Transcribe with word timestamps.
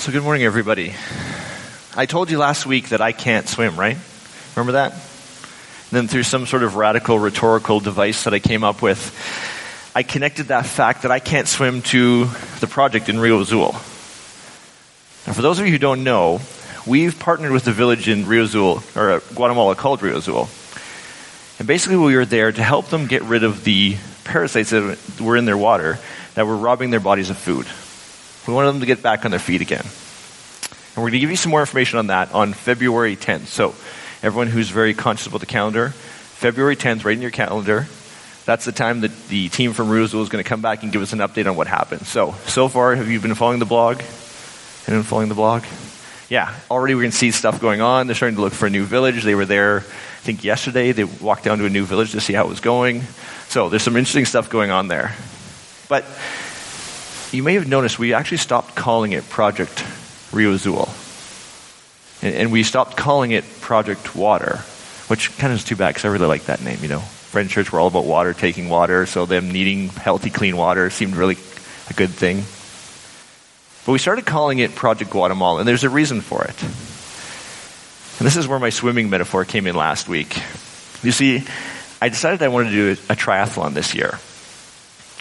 So, 0.00 0.12
good 0.12 0.22
morning, 0.22 0.44
everybody. 0.44 0.94
I 1.94 2.06
told 2.06 2.30
you 2.30 2.38
last 2.38 2.64
week 2.64 2.88
that 2.88 3.02
I 3.02 3.12
can't 3.12 3.46
swim, 3.46 3.78
right? 3.78 3.98
Remember 4.56 4.72
that? 4.72 4.92
And 4.92 5.90
then, 5.90 6.08
through 6.08 6.22
some 6.22 6.46
sort 6.46 6.62
of 6.62 6.76
radical 6.76 7.18
rhetorical 7.18 7.80
device 7.80 8.24
that 8.24 8.32
I 8.32 8.38
came 8.38 8.64
up 8.64 8.80
with, 8.80 9.14
I 9.94 10.02
connected 10.02 10.44
that 10.44 10.64
fact 10.64 11.02
that 11.02 11.10
I 11.10 11.18
can't 11.18 11.46
swim 11.46 11.82
to 11.92 12.24
the 12.60 12.66
project 12.66 13.10
in 13.10 13.20
Rio 13.20 13.42
Azul. 13.42 13.72
Now, 15.26 15.34
for 15.34 15.42
those 15.42 15.58
of 15.58 15.66
you 15.66 15.72
who 15.72 15.78
don't 15.78 16.02
know, 16.02 16.40
we've 16.86 17.18
partnered 17.18 17.52
with 17.52 17.66
a 17.66 17.72
village 17.72 18.08
in 18.08 18.26
Rio 18.26 18.44
Azul, 18.44 18.82
or 18.96 19.10
uh, 19.10 19.20
Guatemala 19.34 19.74
called 19.74 20.00
Rio 20.00 20.16
Azul. 20.16 20.48
And 21.58 21.68
basically, 21.68 21.98
we 21.98 22.16
were 22.16 22.24
there 22.24 22.50
to 22.50 22.62
help 22.62 22.88
them 22.88 23.06
get 23.06 23.22
rid 23.24 23.44
of 23.44 23.64
the 23.64 23.98
parasites 24.24 24.70
that 24.70 24.98
were 25.20 25.36
in 25.36 25.44
their 25.44 25.58
water 25.58 25.98
that 26.36 26.46
were 26.46 26.56
robbing 26.56 26.88
their 26.88 27.00
bodies 27.00 27.28
of 27.28 27.36
food. 27.36 27.66
We 28.46 28.54
wanted 28.54 28.68
them 28.72 28.80
to 28.80 28.86
get 28.86 29.02
back 29.02 29.24
on 29.24 29.30
their 29.30 29.40
feet 29.40 29.60
again. 29.60 29.84
And 29.84 30.96
we're 30.96 31.10
going 31.10 31.12
to 31.12 31.18
give 31.20 31.30
you 31.30 31.36
some 31.36 31.50
more 31.50 31.60
information 31.60 31.98
on 31.98 32.08
that 32.08 32.32
on 32.32 32.52
February 32.52 33.16
10th. 33.16 33.46
So, 33.46 33.74
everyone 34.22 34.48
who's 34.48 34.70
very 34.70 34.94
conscious 34.94 35.26
about 35.26 35.40
the 35.40 35.46
calendar, 35.46 35.90
February 35.90 36.76
10th, 36.76 37.04
right 37.04 37.14
in 37.14 37.22
your 37.22 37.30
calendar, 37.30 37.86
that's 38.44 38.64
the 38.64 38.72
time 38.72 39.02
that 39.02 39.28
the 39.28 39.48
team 39.50 39.72
from 39.72 39.90
Azul 39.92 40.22
is 40.22 40.28
going 40.28 40.42
to 40.42 40.48
come 40.48 40.62
back 40.62 40.82
and 40.82 40.90
give 40.90 41.02
us 41.02 41.12
an 41.12 41.20
update 41.20 41.48
on 41.48 41.54
what 41.56 41.68
happened. 41.68 42.06
So, 42.06 42.34
so 42.46 42.68
far, 42.68 42.96
have 42.96 43.08
you 43.08 43.20
been 43.20 43.34
following 43.34 43.60
the 43.60 43.66
blog? 43.66 44.02
Anyone 44.88 45.04
following 45.04 45.28
the 45.28 45.34
blog? 45.34 45.64
Yeah, 46.28 46.54
already 46.70 46.94
we 46.94 47.04
can 47.04 47.12
see 47.12 47.30
stuff 47.30 47.60
going 47.60 47.80
on. 47.80 48.06
They're 48.06 48.16
starting 48.16 48.36
to 48.36 48.42
look 48.42 48.52
for 48.52 48.66
a 48.66 48.70
new 48.70 48.84
village. 48.84 49.22
They 49.22 49.34
were 49.34 49.46
there, 49.46 49.78
I 49.78 50.22
think, 50.22 50.42
yesterday. 50.42 50.92
They 50.92 51.04
walked 51.04 51.44
down 51.44 51.58
to 51.58 51.66
a 51.66 51.70
new 51.70 51.84
village 51.84 52.12
to 52.12 52.20
see 52.20 52.32
how 52.32 52.46
it 52.46 52.48
was 52.48 52.60
going. 52.60 53.02
So, 53.48 53.68
there's 53.68 53.82
some 53.82 53.96
interesting 53.96 54.24
stuff 54.24 54.50
going 54.50 54.70
on 54.70 54.88
there. 54.88 55.14
But 55.88 56.04
you 57.32 57.42
may 57.42 57.54
have 57.54 57.68
noticed 57.68 57.98
we 57.98 58.14
actually 58.14 58.38
stopped 58.38 58.74
calling 58.74 59.12
it 59.12 59.28
Project 59.28 59.84
Rio 60.32 60.52
Azul. 60.52 60.88
And, 62.22 62.34
and 62.34 62.52
we 62.52 62.62
stopped 62.62 62.96
calling 62.96 63.30
it 63.30 63.44
Project 63.60 64.14
Water, 64.14 64.56
which 65.08 65.36
kind 65.38 65.52
of 65.52 65.58
is 65.58 65.64
too 65.64 65.76
bad 65.76 65.90
because 65.90 66.04
I 66.04 66.08
really 66.08 66.26
like 66.26 66.44
that 66.44 66.62
name, 66.62 66.78
you 66.82 66.88
know. 66.88 67.00
Friend 67.00 67.48
Church, 67.48 67.72
we're 67.72 67.80
all 67.80 67.86
about 67.86 68.06
water, 68.06 68.34
taking 68.34 68.68
water, 68.68 69.06
so 69.06 69.24
them 69.24 69.52
needing 69.52 69.88
healthy, 69.88 70.30
clean 70.30 70.56
water 70.56 70.90
seemed 70.90 71.14
really 71.14 71.36
a 71.88 71.92
good 71.94 72.10
thing. 72.10 72.42
But 73.86 73.92
we 73.92 73.98
started 73.98 74.26
calling 74.26 74.58
it 74.58 74.74
Project 74.74 75.12
Guatemala, 75.12 75.60
and 75.60 75.68
there's 75.68 75.84
a 75.84 75.90
reason 75.90 76.20
for 76.20 76.44
it. 76.44 76.60
And 78.18 78.26
this 78.26 78.36
is 78.36 78.48
where 78.48 78.58
my 78.58 78.70
swimming 78.70 79.08
metaphor 79.08 79.44
came 79.44 79.66
in 79.66 79.76
last 79.76 80.08
week. 80.08 80.36
You 81.02 81.12
see, 81.12 81.44
I 82.02 82.08
decided 82.08 82.42
I 82.42 82.48
wanted 82.48 82.70
to 82.70 82.94
do 82.94 83.02
a 83.08 83.14
triathlon 83.14 83.74
this 83.74 83.94
year. 83.94 84.18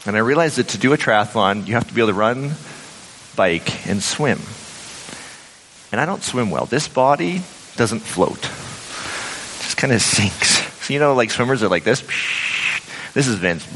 And 0.05 0.15
I 0.15 0.19
realized 0.19 0.57
that 0.57 0.69
to 0.69 0.77
do 0.77 0.93
a 0.93 0.97
triathlon, 0.97 1.67
you 1.67 1.73
have 1.73 1.87
to 1.87 1.93
be 1.93 2.01
able 2.01 2.11
to 2.11 2.17
run, 2.17 2.51
bike, 3.35 3.87
and 3.87 4.01
swim. 4.01 4.39
And 5.91 5.99
I 5.99 6.05
don't 6.05 6.23
swim 6.23 6.51
well. 6.51 6.65
This 6.65 6.87
body 6.87 7.41
doesn't 7.75 7.99
float. 7.99 8.37
It 8.37 9.63
just 9.63 9.77
kind 9.77 9.91
of 9.91 10.01
sinks. 10.01 10.59
So, 10.85 10.93
you 10.93 10.99
know, 10.99 11.15
like 11.15 11.31
swimmers 11.31 11.63
are 11.63 11.69
like 11.69 11.83
this. 11.83 12.03
This 13.11 13.27
is 13.27 13.35
Vince. 13.35 13.65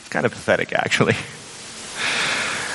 It's 0.00 0.08
kind 0.10 0.26
of 0.26 0.32
pathetic, 0.32 0.72
actually. 0.72 1.14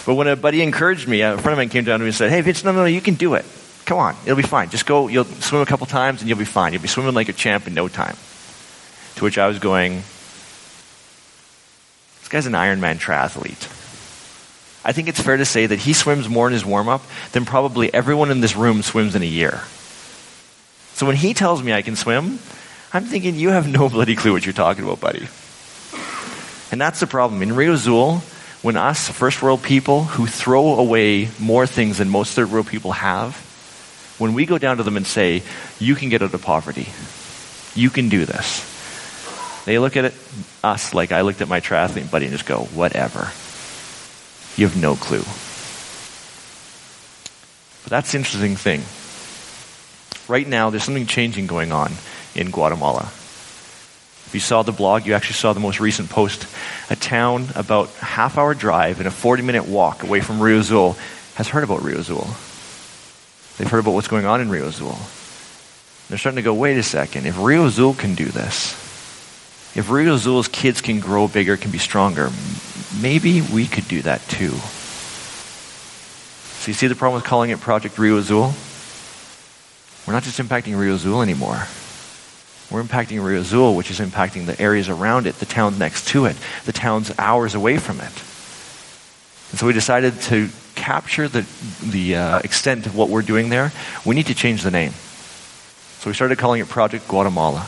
But 0.05 0.16
when 0.16 0.27
a 0.27 0.35
buddy 0.35 0.61
encouraged 0.61 1.07
me, 1.07 1.21
a 1.21 1.38
friend 1.38 1.53
of 1.53 1.57
mine 1.57 1.69
came 1.69 1.83
down 1.83 1.99
to 1.99 2.03
me 2.03 2.09
and 2.09 2.16
said, 2.16 2.31
Hey, 2.31 2.41
Vince, 2.41 2.63
no, 2.63 2.71
no, 2.71 2.79
no, 2.79 2.85
you 2.85 3.01
can 3.01 3.13
do 3.13 3.35
it. 3.35 3.45
Come 3.85 3.99
on, 3.99 4.16
it'll 4.25 4.35
be 4.35 4.43
fine. 4.43 4.69
Just 4.69 4.85
go, 4.85 5.07
you'll 5.07 5.25
swim 5.25 5.61
a 5.61 5.66
couple 5.66 5.85
times 5.85 6.21
and 6.21 6.29
you'll 6.29 6.39
be 6.39 6.45
fine. 6.45 6.73
You'll 6.73 6.81
be 6.81 6.88
swimming 6.88 7.13
like 7.13 7.29
a 7.29 7.33
champ 7.33 7.67
in 7.67 7.73
no 7.73 7.88
time. 7.88 8.16
To 9.16 9.23
which 9.23 9.38
I 9.38 9.47
was 9.47 9.59
going, 9.59 10.03
guy's 12.31 12.47
an 12.47 12.53
Ironman 12.53 12.97
triathlete. 12.97 13.67
I 14.83 14.93
think 14.93 15.09
it's 15.09 15.21
fair 15.21 15.37
to 15.37 15.45
say 15.45 15.65
that 15.67 15.79
he 15.79 15.93
swims 15.93 16.27
more 16.29 16.47
in 16.47 16.53
his 16.53 16.65
warm 16.65 16.88
up 16.88 17.03
than 17.33 17.45
probably 17.45 17.93
everyone 17.93 18.31
in 18.31 18.39
this 18.39 18.55
room 18.55 18.81
swims 18.81 19.15
in 19.15 19.21
a 19.21 19.25
year. 19.25 19.61
So 20.93 21.05
when 21.05 21.17
he 21.17 21.33
tells 21.33 21.61
me 21.61 21.73
I 21.73 21.81
can 21.81 21.95
swim, 21.95 22.39
I'm 22.93 23.03
thinking, 23.03 23.35
you 23.35 23.50
have 23.50 23.67
no 23.67 23.89
bloody 23.95 24.16
clue 24.16 24.31
what 24.31 24.45
you're 24.45 24.53
talking 24.53 24.83
about, 24.83 25.01
buddy. 25.01 25.28
And 26.72 26.79
that's 26.79 27.01
the 27.01 27.07
problem. 27.07 27.41
In 27.41 27.53
Rio 27.53 27.73
Azul, 27.73 28.19
when 28.61 28.77
us 28.77 29.09
first 29.09 29.41
world 29.41 29.61
people 29.61 30.06
who 30.06 30.25
throw 30.25 30.75
away 30.75 31.27
more 31.38 31.67
things 31.67 31.97
than 31.97 32.09
most 32.09 32.33
third 32.33 32.50
world 32.50 32.67
people 32.67 32.94
have, 32.94 33.35
when 34.19 34.33
we 34.33 34.45
go 34.45 34.57
down 34.57 34.77
to 34.77 34.83
them 34.83 34.95
and 34.95 35.06
say, 35.06 35.44
you 35.79 35.95
can 35.95 36.07
get 36.07 36.22
out 36.22 36.33
of 36.33 36.41
poverty, 36.41 36.88
you 37.75 37.89
can 37.89 38.07
do 38.07 38.23
this, 38.23 38.70
they 39.66 39.77
look 39.79 39.95
at 39.97 40.05
it, 40.05 40.13
us 40.63 40.94
like 40.94 41.11
I 41.11 41.22
looked 41.22 41.41
at 41.41 41.47
my 41.47 41.59
triathlete 41.59 42.09
buddy 42.09 42.25
and 42.25 42.33
just 42.33 42.45
go, 42.45 42.63
whatever. 42.73 43.31
You 44.57 44.67
have 44.67 44.75
no 44.75 44.95
clue. 44.95 45.23
But 47.83 47.89
that's 47.89 48.11
the 48.11 48.17
interesting 48.17 48.55
thing. 48.55 48.81
Right 50.27 50.47
now, 50.47 50.69
there's 50.69 50.83
something 50.83 51.05
changing 51.05 51.47
going 51.47 51.71
on 51.71 51.94
in 52.35 52.51
Guatemala. 52.51 53.03
If 54.25 54.31
you 54.33 54.39
saw 54.39 54.61
the 54.63 54.71
blog, 54.71 55.05
you 55.05 55.13
actually 55.13 55.35
saw 55.35 55.53
the 55.53 55.59
most 55.59 55.79
recent 55.79 56.09
post. 56.09 56.47
A 56.89 56.95
town 56.95 57.47
about 57.55 57.89
a 58.01 58.05
half 58.05 58.38
hour 58.38 58.53
drive 58.53 59.00
and 59.00 59.07
a 59.07 59.11
40 59.11 59.44
minute 59.44 59.67
walk 59.67 60.03
away 60.03 60.21
from 60.21 60.41
Rio 60.41 60.59
Azul 60.59 60.94
has 61.35 61.50
heard 61.50 61.63
about 61.63 61.83
Rio 61.83 62.00
Azul. 62.00 62.27
They've 63.57 63.69
heard 63.69 63.79
about 63.79 63.94
what's 63.94 64.07
going 64.07 64.25
on 64.25 64.41
in 64.41 64.50
Rio 64.50 64.67
Azul. 64.67 64.97
They're 66.07 66.17
starting 66.17 66.38
to 66.38 66.41
go, 66.41 66.53
wait 66.53 66.77
a 66.77 66.83
second, 66.83 67.25
if 67.25 67.38
Rio 67.38 67.66
Azul 67.66 67.94
can 67.94 68.16
do 68.16 68.25
this, 68.25 68.73
if 69.75 69.89
Rio 69.89 70.15
Azul's 70.15 70.47
kids 70.47 70.81
can 70.81 70.99
grow 70.99 71.27
bigger, 71.27 71.57
can 71.57 71.71
be 71.71 71.77
stronger, 71.77 72.29
maybe 73.01 73.41
we 73.41 73.65
could 73.65 73.87
do 73.87 74.01
that 74.01 74.21
too. 74.27 74.51
So 76.59 76.67
you 76.67 76.73
see 76.73 76.87
the 76.87 76.95
problem 76.95 77.21
with 77.21 77.27
calling 77.27 77.49
it 77.49 77.59
Project 77.59 77.97
Rio 77.97 78.17
Azul? 78.17 78.53
We're 80.05 80.13
not 80.13 80.23
just 80.23 80.39
impacting 80.39 80.77
Rio 80.77 80.95
Azul 80.95 81.21
anymore. 81.21 81.67
We're 82.69 82.83
impacting 82.83 83.23
Rio 83.23 83.41
Azul, 83.41 83.75
which 83.75 83.89
is 83.91 83.99
impacting 83.99 84.45
the 84.45 84.59
areas 84.61 84.87
around 84.89 85.25
it, 85.25 85.35
the 85.35 85.45
towns 85.45 85.79
next 85.79 86.07
to 86.09 86.25
it, 86.25 86.35
the 86.65 86.71
towns 86.71 87.11
hours 87.17 87.55
away 87.55 87.77
from 87.77 87.99
it. 87.99 88.13
And 89.51 89.59
so 89.59 89.67
we 89.67 89.73
decided 89.73 90.19
to 90.21 90.49
capture 90.75 91.27
the, 91.27 91.45
the 91.83 92.15
uh, 92.15 92.39
extent 92.39 92.85
of 92.85 92.95
what 92.95 93.09
we're 93.09 93.21
doing 93.21 93.49
there. 93.49 93.71
We 94.05 94.15
need 94.15 94.27
to 94.27 94.35
change 94.35 94.63
the 94.63 94.71
name. 94.71 94.91
So 95.99 96.09
we 96.09 96.13
started 96.13 96.38
calling 96.38 96.61
it 96.61 96.67
Project 96.69 97.07
Guatemala. 97.07 97.67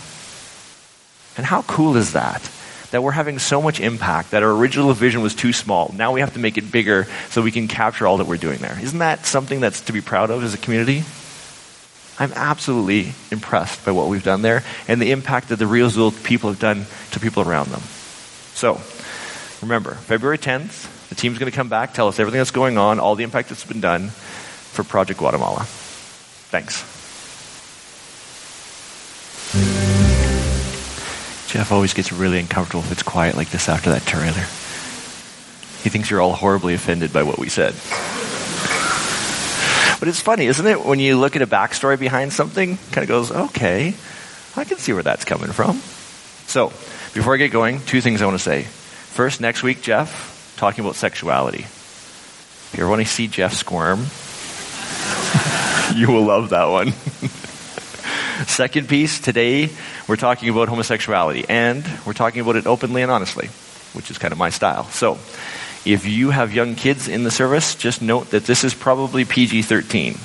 And 1.37 1.45
how 1.45 1.63
cool 1.63 1.97
is 1.97 2.13
that? 2.13 2.49
That 2.91 3.01
we're 3.01 3.11
having 3.11 3.39
so 3.39 3.61
much 3.61 3.79
impact 3.79 4.31
that 4.31 4.43
our 4.43 4.51
original 4.51 4.93
vision 4.93 5.21
was 5.21 5.33
too 5.33 5.51
small. 5.51 5.91
Now 5.97 6.11
we 6.11 6.19
have 6.19 6.33
to 6.33 6.39
make 6.39 6.57
it 6.57 6.71
bigger 6.71 7.07
so 7.29 7.41
we 7.41 7.51
can 7.51 7.67
capture 7.67 8.05
all 8.05 8.17
that 8.17 8.27
we're 8.27 8.37
doing 8.37 8.59
there. 8.59 8.77
Isn't 8.79 8.99
that 8.99 9.25
something 9.25 9.59
that's 9.59 9.81
to 9.81 9.93
be 9.93 10.01
proud 10.01 10.29
of 10.29 10.43
as 10.43 10.53
a 10.53 10.57
community? 10.57 11.03
I'm 12.19 12.31
absolutely 12.33 13.13
impressed 13.31 13.83
by 13.83 13.91
what 13.91 14.07
we've 14.07 14.23
done 14.23 14.43
there 14.43 14.63
and 14.87 15.01
the 15.01 15.11
impact 15.11 15.49
that 15.49 15.55
the 15.55 15.65
Rio 15.65 15.87
Azul 15.87 16.11
people 16.11 16.51
have 16.51 16.59
done 16.59 16.85
to 17.11 17.19
people 17.19 17.41
around 17.41 17.69
them. 17.69 17.81
So, 18.53 18.79
remember, 19.63 19.95
February 19.95 20.37
10th, 20.37 21.09
the 21.09 21.15
team's 21.15 21.39
going 21.39 21.51
to 21.51 21.55
come 21.55 21.69
back, 21.69 21.95
tell 21.95 22.07
us 22.07 22.19
everything 22.19 22.39
that's 22.39 22.51
going 22.51 22.77
on, 22.77 22.99
all 22.99 23.15
the 23.15 23.23
impact 23.23 23.49
that's 23.49 23.65
been 23.65 23.81
done 23.81 24.09
for 24.09 24.83
Project 24.83 25.19
Guatemala. 25.19 25.63
Thanks. 25.63 27.02
Jeff 31.53 31.71
always 31.71 31.93
gets 31.93 32.11
really 32.11 32.39
uncomfortable 32.39 32.79
if 32.79 32.91
it's 32.91 33.03
quiet 33.03 33.35
like 33.35 33.51
this 33.51 33.69
after 33.69 33.91
that 33.91 34.01
trailer. 34.07 34.41
He 35.83 35.89
thinks 35.91 36.09
you're 36.09 36.19
all 36.19 36.33
horribly 36.33 36.73
offended 36.73 37.13
by 37.13 37.21
what 37.21 37.37
we 37.37 37.47
said. 37.47 37.75
But 39.99 40.07
it's 40.07 40.19
funny, 40.19 40.47
isn't 40.47 40.65
it? 40.65 40.83
When 40.83 40.97
you 40.97 41.15
look 41.19 41.35
at 41.35 41.43
a 41.43 41.47
backstory 41.47 41.99
behind 41.99 42.33
something, 42.33 42.77
kind 42.91 43.03
of 43.03 43.07
goes, 43.07 43.31
okay, 43.31 43.93
I 44.55 44.63
can 44.63 44.79
see 44.79 44.93
where 44.93 45.03
that's 45.03 45.25
coming 45.25 45.51
from. 45.51 45.77
So, 46.47 46.69
before 47.13 47.35
I 47.35 47.37
get 47.37 47.51
going, 47.51 47.81
two 47.81 48.01
things 48.01 48.23
I 48.23 48.25
want 48.25 48.39
to 48.39 48.43
say. 48.43 48.63
First, 48.63 49.39
next 49.39 49.61
week, 49.61 49.83
Jeff, 49.83 50.55
talking 50.57 50.83
about 50.83 50.95
sexuality. 50.95 51.65
If 51.65 52.73
you 52.75 52.81
ever 52.81 52.89
want 52.89 53.03
to 53.03 53.07
see 53.07 53.27
Jeff 53.27 53.53
squirm, 53.53 53.99
you 55.95 56.07
will 56.07 56.25
love 56.25 56.49
that 56.49 56.65
one. 56.65 56.93
Second 58.47 58.89
piece, 58.89 59.19
today 59.19 59.69
we're 60.07 60.15
talking 60.15 60.49
about 60.49 60.67
homosexuality, 60.67 61.45
and 61.47 61.85
we're 62.05 62.13
talking 62.13 62.41
about 62.41 62.55
it 62.55 62.67
openly 62.67 63.01
and 63.01 63.11
honestly, 63.11 63.47
which 63.93 64.11
is 64.11 64.17
kind 64.17 64.31
of 64.31 64.37
my 64.37 64.49
style. 64.49 64.85
So, 64.85 65.13
if 65.85 66.05
you 66.05 66.29
have 66.29 66.53
young 66.53 66.75
kids 66.75 67.07
in 67.07 67.23
the 67.23 67.31
service, 67.31 67.75
just 67.75 68.01
note 68.01 68.31
that 68.31 68.45
this 68.45 68.63
is 68.63 68.73
probably 68.73 69.25
PG 69.25 69.63
13. 69.63 70.15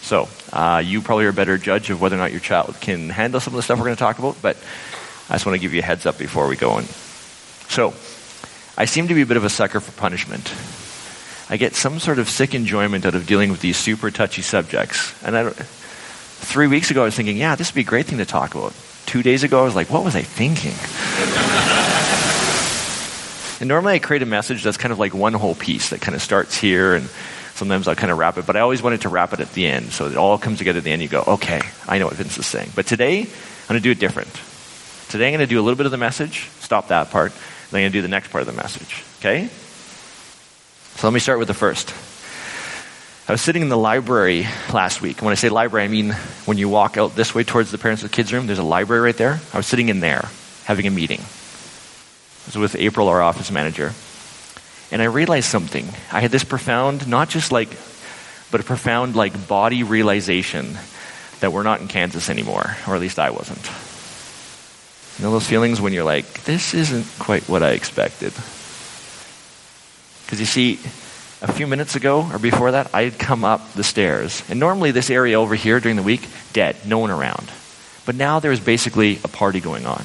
So, 0.00 0.28
uh, 0.52 0.82
you 0.84 1.00
probably 1.00 1.26
are 1.26 1.30
a 1.30 1.34
better 1.34 1.58
judge 1.58 1.90
of 1.90 2.00
whether 2.00 2.16
or 2.16 2.18
not 2.18 2.30
your 2.30 2.40
child 2.40 2.76
can 2.80 3.10
handle 3.10 3.40
some 3.40 3.54
of 3.54 3.56
the 3.56 3.62
stuff 3.62 3.78
we're 3.78 3.86
going 3.86 3.96
to 3.96 4.00
talk 4.00 4.18
about, 4.18 4.40
but 4.40 4.56
I 5.28 5.34
just 5.34 5.46
want 5.46 5.56
to 5.56 5.60
give 5.60 5.74
you 5.74 5.80
a 5.80 5.84
heads 5.84 6.06
up 6.06 6.18
before 6.18 6.48
we 6.48 6.56
go 6.56 6.70
on. 6.70 6.84
So, 7.68 7.94
I 8.76 8.86
seem 8.86 9.08
to 9.08 9.14
be 9.14 9.22
a 9.22 9.26
bit 9.26 9.36
of 9.36 9.44
a 9.44 9.50
sucker 9.50 9.80
for 9.80 9.92
punishment. 9.92 10.52
I 11.50 11.56
get 11.56 11.74
some 11.74 11.98
sort 11.98 12.18
of 12.18 12.28
sick 12.28 12.54
enjoyment 12.54 13.06
out 13.06 13.14
of 13.14 13.26
dealing 13.26 13.50
with 13.50 13.60
these 13.60 13.76
super 13.76 14.10
touchy 14.10 14.42
subjects. 14.42 15.14
And 15.24 15.36
I 15.36 15.42
don't, 15.44 15.77
three 16.40 16.66
weeks 16.66 16.90
ago, 16.90 17.02
I 17.02 17.04
was 17.04 17.14
thinking, 17.14 17.36
yeah, 17.36 17.54
this 17.54 17.70
would 17.70 17.76
be 17.76 17.82
a 17.82 17.84
great 17.84 18.06
thing 18.06 18.18
to 18.18 18.26
talk 18.26 18.54
about. 18.54 18.74
Two 19.06 19.22
days 19.22 19.42
ago, 19.42 19.60
I 19.60 19.64
was 19.64 19.74
like, 19.74 19.90
what 19.90 20.04
was 20.04 20.16
I 20.16 20.22
thinking? 20.22 20.74
and 23.60 23.68
normally 23.68 23.94
I 23.94 23.98
create 23.98 24.22
a 24.22 24.26
message 24.26 24.62
that's 24.62 24.76
kind 24.76 24.92
of 24.92 24.98
like 24.98 25.14
one 25.14 25.32
whole 25.32 25.54
piece 25.54 25.90
that 25.90 26.00
kind 26.00 26.14
of 26.14 26.22
starts 26.22 26.56
here 26.56 26.94
and 26.94 27.08
Sometimes 27.58 27.88
I'll 27.88 27.96
kind 27.96 28.12
of 28.12 28.18
wrap 28.18 28.38
it, 28.38 28.46
but 28.46 28.54
I 28.54 28.60
always 28.60 28.82
wanted 28.82 29.00
to 29.00 29.08
wrap 29.08 29.32
it 29.32 29.40
at 29.40 29.52
the 29.52 29.66
end. 29.66 29.90
So 29.90 30.06
it 30.06 30.16
all 30.16 30.38
comes 30.38 30.58
together 30.58 30.78
at 30.78 30.84
the 30.84 30.92
end. 30.92 31.02
You 31.02 31.08
go, 31.08 31.24
okay, 31.26 31.60
I 31.88 31.98
know 31.98 32.06
what 32.06 32.14
Vince 32.14 32.38
is 32.38 32.46
saying. 32.46 32.70
But 32.76 32.86
today, 32.86 33.22
I'm 33.22 33.66
going 33.66 33.80
to 33.80 33.80
do 33.80 33.90
it 33.90 33.98
different. 33.98 34.32
Today, 35.10 35.26
I'm 35.26 35.32
going 35.32 35.40
to 35.40 35.46
do 35.52 35.58
a 35.58 35.64
little 35.64 35.76
bit 35.76 35.84
of 35.84 35.90
the 35.90 35.98
message, 35.98 36.48
stop 36.60 36.88
that 36.88 37.10
part, 37.10 37.32
then 37.32 37.78
I'm 37.78 37.82
going 37.82 37.92
to 37.92 37.98
do 37.98 38.02
the 38.02 38.08
next 38.08 38.30
part 38.30 38.42
of 38.42 38.46
the 38.46 38.52
message. 38.52 39.02
Okay? 39.18 39.48
So 40.94 41.08
let 41.08 41.12
me 41.12 41.18
start 41.18 41.40
with 41.40 41.48
the 41.48 41.54
first. 41.54 41.92
I 43.28 43.32
was 43.32 43.42
sitting 43.42 43.60
in 43.60 43.68
the 43.68 43.76
library 43.76 44.48
last 44.72 45.02
week. 45.02 45.20
When 45.20 45.32
I 45.32 45.34
say 45.34 45.50
library, 45.50 45.84
I 45.84 45.88
mean 45.88 46.12
when 46.46 46.56
you 46.56 46.70
walk 46.70 46.96
out 46.96 47.14
this 47.14 47.34
way 47.34 47.44
towards 47.44 47.70
the 47.70 47.76
parents 47.76 48.02
the 48.02 48.08
kids' 48.08 48.32
room, 48.32 48.46
there's 48.46 48.58
a 48.58 48.62
library 48.62 49.02
right 49.02 49.16
there. 49.16 49.38
I 49.52 49.56
was 49.58 49.66
sitting 49.66 49.90
in 49.90 50.00
there 50.00 50.30
having 50.64 50.86
a 50.86 50.90
meeting. 50.90 51.20
I 51.20 52.46
was 52.46 52.56
with 52.56 52.76
April, 52.76 53.08
our 53.08 53.20
office 53.20 53.50
manager. 53.50 53.92
And 54.90 55.02
I 55.02 55.04
realized 55.04 55.50
something. 55.50 55.86
I 56.10 56.20
had 56.20 56.30
this 56.30 56.42
profound, 56.42 57.06
not 57.06 57.28
just 57.28 57.52
like, 57.52 57.68
but 58.50 58.62
a 58.62 58.64
profound 58.64 59.14
like 59.14 59.46
body 59.46 59.82
realization 59.82 60.78
that 61.40 61.52
we're 61.52 61.64
not 61.64 61.82
in 61.82 61.88
Kansas 61.88 62.30
anymore, 62.30 62.78
or 62.86 62.94
at 62.94 63.00
least 63.02 63.18
I 63.18 63.28
wasn't. 63.28 63.70
You 65.18 65.26
know 65.26 65.32
those 65.32 65.46
feelings 65.46 65.82
when 65.82 65.92
you're 65.92 66.02
like, 66.02 66.44
this 66.44 66.72
isn't 66.72 67.04
quite 67.18 67.46
what 67.46 67.62
I 67.62 67.72
expected. 67.72 68.32
Because 70.24 70.40
you 70.40 70.46
see, 70.46 70.78
a 71.40 71.52
few 71.52 71.66
minutes 71.66 71.94
ago 71.94 72.28
or 72.32 72.38
before 72.38 72.72
that, 72.72 72.90
I 72.94 73.02
had 73.02 73.18
come 73.18 73.44
up 73.44 73.72
the 73.74 73.84
stairs. 73.84 74.42
And 74.48 74.58
normally, 74.58 74.90
this 74.90 75.10
area 75.10 75.40
over 75.40 75.54
here 75.54 75.80
during 75.80 75.96
the 75.96 76.02
week, 76.02 76.26
dead, 76.52 76.76
no 76.86 76.98
one 76.98 77.10
around. 77.10 77.50
But 78.06 78.14
now 78.14 78.40
there 78.40 78.50
was 78.50 78.60
basically 78.60 79.18
a 79.22 79.28
party 79.28 79.60
going 79.60 79.86
on. 79.86 80.04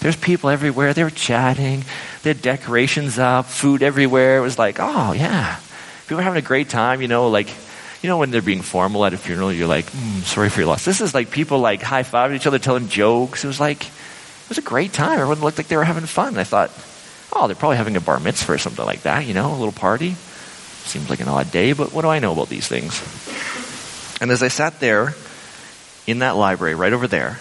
There's 0.00 0.16
people 0.16 0.50
everywhere. 0.50 0.94
They 0.94 1.04
were 1.04 1.10
chatting. 1.10 1.84
They 2.22 2.30
had 2.30 2.42
decorations 2.42 3.18
up, 3.18 3.46
food 3.46 3.82
everywhere. 3.82 4.38
It 4.38 4.42
was 4.42 4.58
like, 4.58 4.78
oh, 4.80 5.12
yeah. 5.12 5.58
People 6.02 6.16
were 6.16 6.22
having 6.24 6.42
a 6.42 6.46
great 6.46 6.68
time, 6.68 7.00
you 7.00 7.08
know, 7.08 7.28
like, 7.28 7.48
you 8.02 8.08
know, 8.08 8.18
when 8.18 8.32
they're 8.32 8.42
being 8.42 8.62
formal 8.62 9.04
at 9.04 9.14
a 9.14 9.16
funeral, 9.16 9.52
you're 9.52 9.68
like, 9.68 9.86
mm, 9.86 10.22
sorry 10.22 10.50
for 10.50 10.60
your 10.60 10.68
loss. 10.68 10.84
This 10.84 11.00
is 11.00 11.14
like 11.14 11.30
people 11.30 11.60
like 11.60 11.82
high 11.82 12.02
fiving 12.02 12.34
each 12.34 12.48
other, 12.48 12.58
telling 12.58 12.88
jokes. 12.88 13.44
It 13.44 13.46
was 13.46 13.60
like, 13.60 13.86
it 13.86 14.48
was 14.48 14.58
a 14.58 14.62
great 14.62 14.92
time. 14.92 15.12
Everyone 15.12 15.40
looked 15.40 15.58
like 15.58 15.68
they 15.68 15.76
were 15.76 15.84
having 15.84 16.04
fun. 16.04 16.36
I 16.36 16.44
thought, 16.44 16.72
oh, 17.32 17.46
they're 17.46 17.54
probably 17.54 17.76
having 17.76 17.96
a 17.96 18.00
bar 18.00 18.18
mitzvah 18.18 18.54
or 18.54 18.58
something 18.58 18.84
like 18.84 19.02
that, 19.02 19.24
you 19.24 19.34
know, 19.34 19.54
a 19.54 19.56
little 19.56 19.72
party. 19.72 20.16
Seems 20.84 21.08
like 21.08 21.20
an 21.20 21.28
odd 21.28 21.50
day, 21.50 21.72
but 21.72 21.92
what 21.92 22.02
do 22.02 22.08
I 22.08 22.18
know 22.18 22.32
about 22.32 22.48
these 22.48 22.68
things? 22.68 23.00
And 24.20 24.30
as 24.30 24.42
I 24.42 24.48
sat 24.48 24.80
there 24.80 25.14
in 26.06 26.20
that 26.20 26.36
library 26.36 26.74
right 26.74 26.92
over 26.92 27.06
there, 27.06 27.38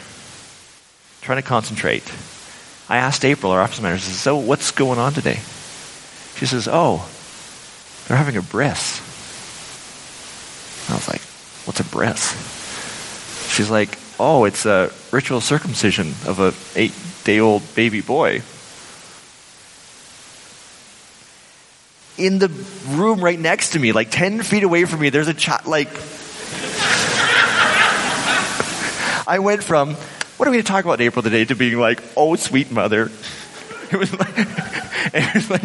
trying 1.21 1.38
to 1.41 1.47
concentrate, 1.47 2.03
I 2.89 2.97
asked 2.97 3.23
April, 3.23 3.51
our 3.51 3.61
office 3.61 3.81
manager, 3.81 4.01
so 4.01 4.38
what's 4.38 4.71
going 4.71 4.99
on 4.99 5.13
today? 5.13 5.39
She 6.35 6.45
says, 6.45 6.67
oh, 6.71 7.07
they're 8.07 8.17
having 8.17 8.38
a 8.38 8.41
bris. 8.41 8.99
I 10.89 10.95
was 10.95 11.07
like, 11.07 11.21
what's 11.65 11.79
a 11.79 11.83
bris? 11.83 12.33
She's 13.53 13.69
like, 13.69 13.97
oh, 14.19 14.45
it's 14.45 14.65
a 14.65 14.91
ritual 15.11 15.41
circumcision 15.41 16.13
of 16.25 16.39
a 16.39 16.53
eight 16.79 16.93
day 17.23 17.39
old 17.39 17.63
baby 17.75 18.01
boy. 18.01 18.41
In 22.17 22.39
the 22.39 22.49
room 22.89 23.23
right 23.23 23.39
next 23.39 23.71
to 23.71 23.79
me, 23.79 23.91
like 23.91 24.11
10 24.11 24.43
feet 24.43 24.63
away 24.63 24.85
from 24.85 24.99
me, 24.99 25.09
there's 25.09 25.27
a 25.27 25.33
child, 25.33 25.65
like, 25.65 25.89
I 29.27 29.39
went 29.39 29.63
from, 29.63 29.93
what 29.93 30.47
are 30.47 30.51
we 30.51 30.57
going 30.57 30.65
to 30.65 30.71
talk 30.71 30.83
about 30.83 30.99
in 30.99 31.05
April 31.05 31.23
today, 31.23 31.45
to 31.45 31.55
being 31.55 31.77
like, 31.77 32.01
oh, 32.17 32.35
sweet 32.35 32.71
mother. 32.71 33.11
It 33.91 33.97
was 33.97 34.11
like, 34.17 34.33
it 35.13 35.35
was 35.35 35.49
like, 35.49 35.63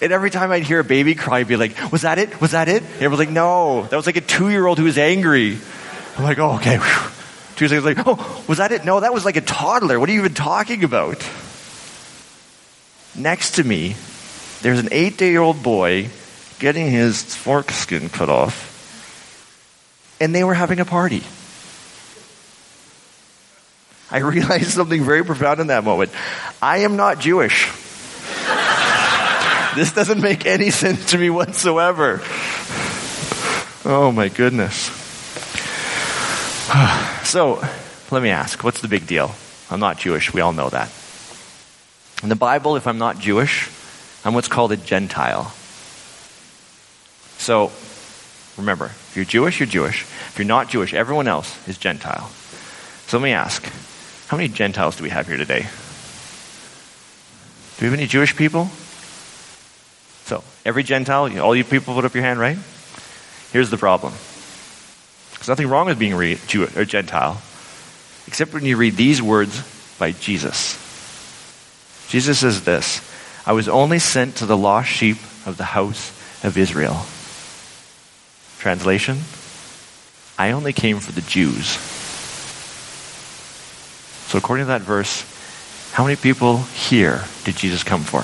and 0.00 0.12
every 0.12 0.30
time 0.30 0.50
I'd 0.50 0.62
hear 0.62 0.80
a 0.80 0.84
baby 0.84 1.14
cry, 1.14 1.38
I'd 1.38 1.48
be 1.48 1.56
like, 1.56 1.90
was 1.90 2.02
that 2.02 2.18
it? 2.18 2.40
Was 2.40 2.52
that 2.52 2.68
it? 2.68 2.82
And 3.00 3.10
was 3.10 3.18
like, 3.18 3.30
no, 3.30 3.82
that 3.86 3.96
was 3.96 4.06
like 4.06 4.16
a 4.16 4.20
two 4.20 4.50
year 4.50 4.66
old 4.66 4.78
who 4.78 4.84
was 4.84 4.98
angry. 4.98 5.58
I'm 6.16 6.24
like, 6.24 6.38
oh, 6.38 6.56
okay. 6.56 6.78
Two 7.56 7.68
seconds 7.68 7.84
like, 7.84 8.06
oh, 8.06 8.44
was 8.46 8.58
that 8.58 8.70
it? 8.70 8.84
No, 8.84 9.00
that 9.00 9.12
was 9.12 9.24
like 9.24 9.36
a 9.36 9.40
toddler. 9.40 9.98
What 9.98 10.08
are 10.08 10.12
you 10.12 10.20
even 10.20 10.34
talking 10.34 10.84
about? 10.84 11.28
Next 13.18 13.56
to 13.56 13.64
me, 13.64 13.96
there's 14.62 14.78
an 14.78 14.88
eight 14.92 15.16
day 15.16 15.36
old 15.36 15.62
boy 15.62 16.08
getting 16.60 16.88
his 16.88 17.34
foreskin 17.34 18.08
cut 18.08 18.28
off, 18.28 18.66
and 20.20 20.34
they 20.34 20.44
were 20.44 20.54
having 20.54 20.78
a 20.78 20.84
party. 20.84 21.24
I 24.10 24.18
realized 24.26 24.70
something 24.70 25.02
very 25.02 25.24
profound 25.24 25.60
in 25.60 25.66
that 25.66 25.84
moment. 25.84 26.12
I 26.62 26.78
am 26.78 26.96
not 26.96 27.18
Jewish. 27.18 27.66
this 29.74 29.92
doesn't 29.92 30.20
make 30.20 30.46
any 30.46 30.70
sense 30.70 31.10
to 31.10 31.18
me 31.18 31.28
whatsoever. 31.28 32.22
Oh 33.84 34.12
my 34.14 34.28
goodness. 34.28 34.74
so, 37.28 37.56
let 38.12 38.22
me 38.22 38.30
ask 38.30 38.62
what's 38.62 38.80
the 38.80 38.88
big 38.88 39.08
deal? 39.08 39.34
I'm 39.70 39.80
not 39.80 39.98
Jewish. 39.98 40.32
We 40.32 40.40
all 40.40 40.52
know 40.52 40.68
that. 40.68 40.92
In 42.22 42.28
the 42.28 42.36
Bible, 42.36 42.76
if 42.76 42.86
I'm 42.86 42.98
not 42.98 43.18
Jewish, 43.18 43.70
I'm 44.24 44.34
what's 44.34 44.48
called 44.48 44.72
a 44.72 44.76
Gentile. 44.76 45.52
So, 47.38 47.70
remember, 48.56 48.86
if 48.86 49.12
you're 49.14 49.24
Jewish, 49.24 49.60
you're 49.60 49.68
Jewish. 49.68 50.02
If 50.02 50.34
you're 50.36 50.46
not 50.46 50.68
Jewish, 50.68 50.92
everyone 50.92 51.28
else 51.28 51.56
is 51.68 51.78
Gentile. 51.78 52.28
So 53.06 53.18
let 53.18 53.24
me 53.24 53.32
ask 53.32 53.64
how 54.26 54.36
many 54.36 54.48
Gentiles 54.48 54.96
do 54.96 55.04
we 55.04 55.10
have 55.10 55.28
here 55.28 55.36
today? 55.36 55.60
Do 55.60 55.66
we 57.80 57.86
have 57.86 57.94
any 57.94 58.08
Jewish 58.08 58.34
people? 58.34 58.68
So, 60.24 60.42
every 60.66 60.82
Gentile, 60.82 61.40
all 61.40 61.54
you 61.54 61.64
people 61.64 61.94
put 61.94 62.04
up 62.04 62.14
your 62.14 62.24
hand, 62.24 62.40
right? 62.40 62.58
Here's 63.52 63.70
the 63.70 63.78
problem. 63.78 64.12
There's 65.34 65.48
nothing 65.48 65.68
wrong 65.68 65.86
with 65.86 65.98
being 65.98 66.36
Jew- 66.48 66.68
or 66.76 66.84
Gentile, 66.84 67.40
except 68.26 68.52
when 68.52 68.64
you 68.64 68.76
read 68.76 68.96
these 68.96 69.22
words 69.22 69.62
by 69.98 70.10
Jesus. 70.10 70.87
Jesus 72.08 72.40
says 72.40 72.64
this 72.64 73.00
I 73.46 73.52
was 73.52 73.68
only 73.68 73.98
sent 73.98 74.36
to 74.36 74.46
the 74.46 74.56
lost 74.56 74.88
sheep 74.88 75.18
of 75.46 75.56
the 75.56 75.64
house 75.64 76.10
of 76.44 76.56
Israel. 76.58 77.06
Translation 78.58 79.18
I 80.38 80.52
only 80.52 80.72
came 80.72 81.00
for 81.00 81.10
the 81.10 81.20
Jews. 81.20 81.66
So, 84.28 84.38
according 84.38 84.66
to 84.66 84.68
that 84.68 84.82
verse, 84.82 85.24
how 85.92 86.04
many 86.04 86.14
people 86.14 86.58
here 86.58 87.24
did 87.44 87.56
Jesus 87.56 87.82
come 87.82 88.02
for? 88.02 88.22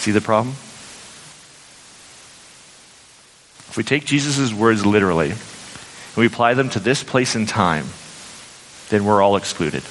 See 0.00 0.10
the 0.10 0.20
problem? 0.20 0.56
If 3.68 3.76
we 3.76 3.84
take 3.84 4.06
Jesus' 4.06 4.52
words 4.52 4.84
literally 4.84 5.30
and 5.30 6.16
we 6.16 6.26
apply 6.26 6.54
them 6.54 6.68
to 6.70 6.80
this 6.80 7.04
place 7.04 7.36
and 7.36 7.48
time, 7.48 7.86
then 8.92 9.06
we're 9.06 9.22
all 9.22 9.36
excluded. 9.36 9.82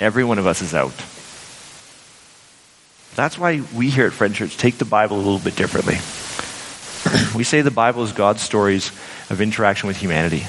Every 0.00 0.24
one 0.24 0.40
of 0.40 0.46
us 0.48 0.60
is 0.60 0.74
out. 0.74 0.92
That's 3.14 3.38
why 3.38 3.62
we 3.74 3.90
here 3.90 4.06
at 4.06 4.12
Friend 4.12 4.34
Church 4.34 4.56
take 4.56 4.76
the 4.78 4.84
Bible 4.84 5.16
a 5.16 5.22
little 5.22 5.38
bit 5.38 5.54
differently. 5.54 5.94
we 7.36 7.44
say 7.44 7.60
the 7.60 7.70
Bible 7.70 8.02
is 8.02 8.10
God's 8.10 8.42
stories 8.42 8.88
of 9.30 9.40
interaction 9.40 9.86
with 9.86 9.96
humanity. 9.96 10.42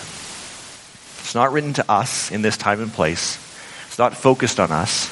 It's 1.19 1.35
not 1.35 1.53
written 1.53 1.73
to 1.73 1.91
us 1.91 2.31
in 2.31 2.41
this 2.41 2.57
time 2.57 2.81
and 2.81 2.91
place. 2.91 3.37
It's 3.85 3.99
not 3.99 4.17
focused 4.17 4.59
on 4.59 4.71
us. 4.71 5.05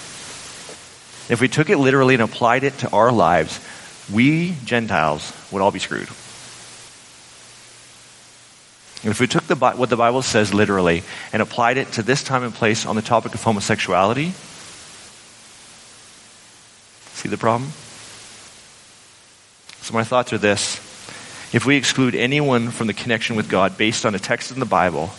If 1.29 1.41
we 1.41 1.47
took 1.47 1.69
it 1.69 1.77
literally 1.77 2.15
and 2.15 2.23
applied 2.23 2.63
it 2.63 2.75
to 2.79 2.89
our 2.89 3.11
lives, 3.11 3.59
we 4.11 4.55
Gentiles 4.65 5.31
would 5.51 5.61
all 5.61 5.71
be 5.71 5.79
screwed. 5.79 6.09
And 9.05 9.11
if 9.11 9.19
we 9.19 9.27
took 9.27 9.43
the, 9.43 9.55
what 9.55 9.89
the 9.91 9.95
Bible 9.95 10.23
says 10.23 10.51
literally 10.51 11.03
and 11.31 11.39
applied 11.39 11.77
it 11.77 11.91
to 11.91 12.01
this 12.01 12.23
time 12.23 12.41
and 12.41 12.51
place 12.51 12.87
on 12.87 12.95
the 12.95 13.03
topic 13.03 13.35
of 13.35 13.43
homosexuality, 13.43 14.31
see 17.13 17.29
the 17.29 17.37
problem? 17.37 17.69
So, 19.83 19.93
my 19.93 20.03
thoughts 20.03 20.33
are 20.33 20.39
this. 20.39 20.77
If 21.53 21.67
we 21.67 21.75
exclude 21.75 22.15
anyone 22.15 22.71
from 22.71 22.87
the 22.87 22.95
connection 22.95 23.35
with 23.35 23.47
God 23.47 23.77
based 23.77 24.07
on 24.07 24.15
a 24.15 24.19
text 24.19 24.51
in 24.51 24.59
the 24.59 24.65
Bible, 24.65 25.11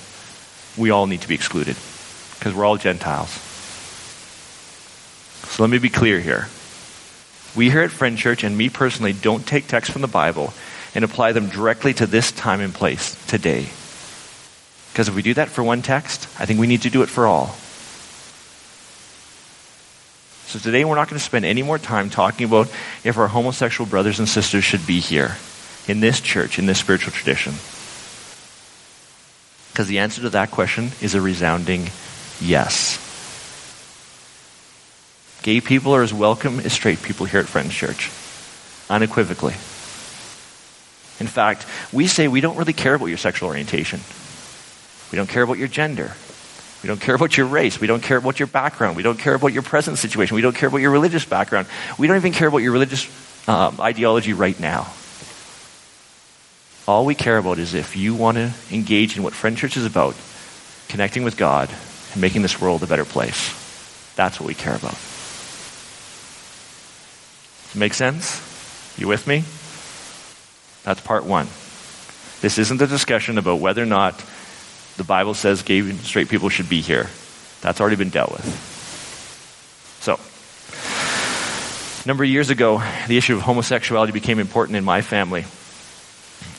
we 0.77 0.91
all 0.91 1.07
need 1.07 1.21
to 1.21 1.29
be 1.29 1.37
excluded 1.37 1.77
because 2.41 2.55
we're 2.55 2.65
all 2.65 2.79
Gentiles. 2.79 3.31
So, 5.55 5.63
let 5.63 5.71
me 5.71 5.79
be 5.79 5.91
clear 5.91 6.19
here. 6.19 6.49
We 7.55 7.71
here 7.71 7.83
at 7.83 7.93
Friend 7.93 8.19
Church, 8.19 8.43
and 8.43 8.59
me 8.59 8.69
personally, 8.69 9.13
don't 9.13 9.47
take 9.47 9.69
texts 9.69 9.93
from 9.93 10.03
the 10.03 10.09
Bible 10.09 10.53
and 10.97 11.05
apply 11.05 11.33
them 11.33 11.51
directly 11.51 11.93
to 11.93 12.07
this 12.07 12.33
time 12.33 12.63
and 12.63 12.73
place 12.73 13.15
today. 13.27 13.69
Because 14.91 15.09
if 15.09 15.15
we 15.15 15.21
do 15.21 15.35
that 15.35 15.51
for 15.51 15.63
one 15.63 15.83
text, 15.83 16.27
I 16.41 16.47
think 16.47 16.59
we 16.59 16.67
need 16.67 16.83
to 16.83 16.91
do 16.91 17.03
it 17.03 17.11
for 17.11 17.27
all. 17.27 17.49
So 20.47 20.59
today 20.59 20.87
we're 20.87 20.95
not 20.95 21.11
going 21.11 21.19
to 21.19 21.25
spend 21.25 21.45
any 21.45 21.63
more 21.63 21.79
time 21.79 22.09
talking 22.09 22.47
about 22.47 22.73
if 23.05 23.19
our 23.19 23.29
homosexual 23.29 23.87
brothers 23.87 24.19
and 24.19 24.27
sisters 24.27 24.65
should 24.65 24.87
be 24.87 25.01
here 25.01 25.37
in 25.87 26.01
this 26.01 26.19
church, 26.19 26.59
in 26.59 26.65
this 26.65 26.79
spiritual 26.79 27.13
tradition. 27.13 27.53
Because 29.73 29.89
the 29.89 29.99
answer 29.99 30.23
to 30.23 30.31
that 30.31 30.51
question 30.51 30.93
is 31.03 31.15
a 31.15 31.21
resounding 31.21 31.91
yes. 32.41 32.97
Gay 35.43 35.61
people 35.61 35.95
are 35.95 36.03
as 36.03 36.15
welcome 36.15 36.59
as 36.61 36.73
straight 36.73 37.03
people 37.03 37.27
here 37.27 37.41
at 37.41 37.47
Friends 37.47 37.75
Church, 37.75 38.11
unequivocally. 38.89 39.57
In 41.19 41.27
fact, 41.27 41.67
we 41.93 42.07
say 42.07 42.29
we 42.29 42.41
don't 42.41 42.57
really 42.57 42.73
care 42.73 42.95
about 42.95 43.07
your 43.07 43.19
sexual 43.19 43.49
orientation. 43.49 44.01
We 45.11 45.17
don't 45.17 45.29
care 45.29 45.43
about 45.43 45.59
your 45.59 45.69
gender. 45.69 46.15
We 46.83 46.89
don't 46.89 47.01
care 47.01 47.15
about 47.15 47.37
your 47.37 47.47
race. 47.47 47.81
We 47.81 47.87
don't 47.87 48.03
care 48.03 48.19
about 48.19 48.39
your 48.39 48.49
background. 48.49 48.97
We 48.97 49.03
don't 49.03 49.19
care 49.19 49.35
about 49.35 49.53
your 49.53 49.63
present 49.63 49.99
situation. 49.99 50.35
We 50.35 50.43
don't 50.43 50.55
care 50.55 50.69
about 50.69 50.79
your 50.79 50.91
religious 50.91 51.25
background. 51.25 51.67
We 51.99 52.07
don't 52.07 52.17
even 52.17 52.33
care 52.33 52.49
about 52.49 52.59
your 52.59 52.73
religious 52.73 53.09
um, 53.49 53.81
ideology 53.81 54.35
right 54.35 54.59
now. 54.61 54.93
All 56.87 57.05
we 57.05 57.15
care 57.15 57.39
about 57.39 57.59
is 57.59 57.75
if 57.75 57.97
you 57.97 58.15
want 58.15 58.37
to 58.37 58.53
engage 58.71 59.17
in 59.17 59.23
what 59.23 59.33
Friend 59.33 59.57
Church 59.57 59.77
is 59.77 59.85
about, 59.85 60.15
connecting 60.89 61.25
with 61.25 61.37
God 61.37 61.71
and 62.13 62.21
making 62.21 62.43
this 62.43 62.61
world 62.61 62.83
a 62.83 62.87
better 62.87 63.05
place. 63.05 63.55
That's 64.15 64.39
what 64.39 64.47
we 64.47 64.55
care 64.55 64.75
about. 64.77 64.97
Make 67.75 67.95
sense? 67.95 68.41
You 68.97 69.09
with 69.09 69.27
me? 69.27 69.45
That's 70.87 71.01
part 71.01 71.25
one. 71.25 71.49
This 72.41 72.59
isn't 72.59 72.81
a 72.81 72.87
discussion 72.87 73.39
about 73.39 73.59
whether 73.59 73.83
or 73.83 73.87
not 73.87 74.25
the 74.97 75.03
Bible 75.03 75.35
says 75.35 75.63
gay 75.63 75.81
and 75.81 75.99
straight 75.99 76.29
people 76.29 76.49
should 76.49 76.69
be 76.69 76.81
here. 76.81 77.11
That's 77.61 77.81
already 77.81 77.97
been 77.97 78.11
dealt 78.11 78.31
with. 78.31 78.45
So, 80.01 80.15
a 82.05 82.07
number 82.07 82.23
of 82.23 82.31
years 82.31 82.51
ago, 82.51 82.81
the 83.09 83.17
issue 83.17 83.35
of 83.35 83.43
homosexuality 83.43 84.13
became 84.13 84.39
important 84.39 84.77
in 84.77 84.85
my 84.85 85.03
family. 85.03 85.45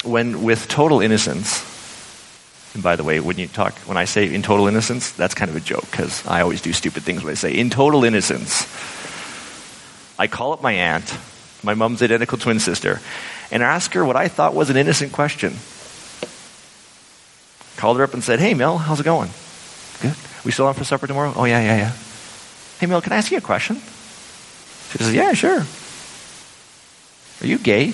When, 0.04 0.44
with 0.44 0.68
total 0.68 1.00
innocence, 1.00 1.64
and 2.74 2.84
by 2.84 2.98
the 2.98 3.06
way, 3.06 3.22
when 3.22 3.38
you 3.38 3.48
talk, 3.48 3.76
when 3.88 3.96
I 3.96 4.04
say 4.04 4.34
in 4.34 4.42
total 4.42 4.68
innocence, 4.68 5.12
that's 5.12 5.36
kind 5.36 5.50
of 5.50 5.56
a 5.56 5.62
joke 5.62 5.90
because 5.90 6.28
I 6.28 6.42
always 6.42 6.60
do 6.60 6.74
stupid 6.74 7.04
things 7.04 7.24
when 7.24 7.32
I 7.32 7.36
say 7.36 7.54
in 7.54 7.70
total 7.70 8.04
innocence. 8.04 8.68
I 10.20 10.28
call 10.28 10.52
up 10.52 10.62
my 10.62 10.74
aunt, 10.74 11.18
my 11.64 11.76
mom's 11.76 12.02
identical 12.04 12.38
twin 12.38 12.60
sister, 12.60 13.00
and 13.52 13.64
ask 13.64 13.94
her 13.94 14.04
what 14.04 14.16
I 14.16 14.28
thought 14.28 14.54
was 14.54 14.70
an 14.70 14.78
innocent 14.78 15.14
question. 15.14 15.56
Called 17.78 17.98
her 17.98 18.04
up 18.04 18.14
and 18.14 18.24
said, 18.24 18.40
Hey, 18.40 18.54
Mel, 18.54 18.78
how's 18.78 19.00
it 19.00 19.04
going? 19.04 19.30
Good. 20.02 20.16
We 20.44 20.52
still 20.52 20.68
on 20.68 20.74
for 20.74 20.84
supper 20.84 21.08
tomorrow? 21.08 21.34
Oh, 21.36 21.46
yeah, 21.46 21.62
yeah, 21.62 21.78
yeah. 21.78 21.94
Hey, 22.80 22.88
Mel, 22.88 23.02
can 23.02 23.14
I 23.14 23.18
ask 23.18 23.32
you 23.32 23.38
a 23.38 23.42
question? 23.42 23.78
She 24.92 24.98
says, 24.98 25.14
Yeah, 25.14 25.34
sure. 25.34 25.66
Are 27.42 27.48
you 27.48 27.60
gay? 27.60 27.88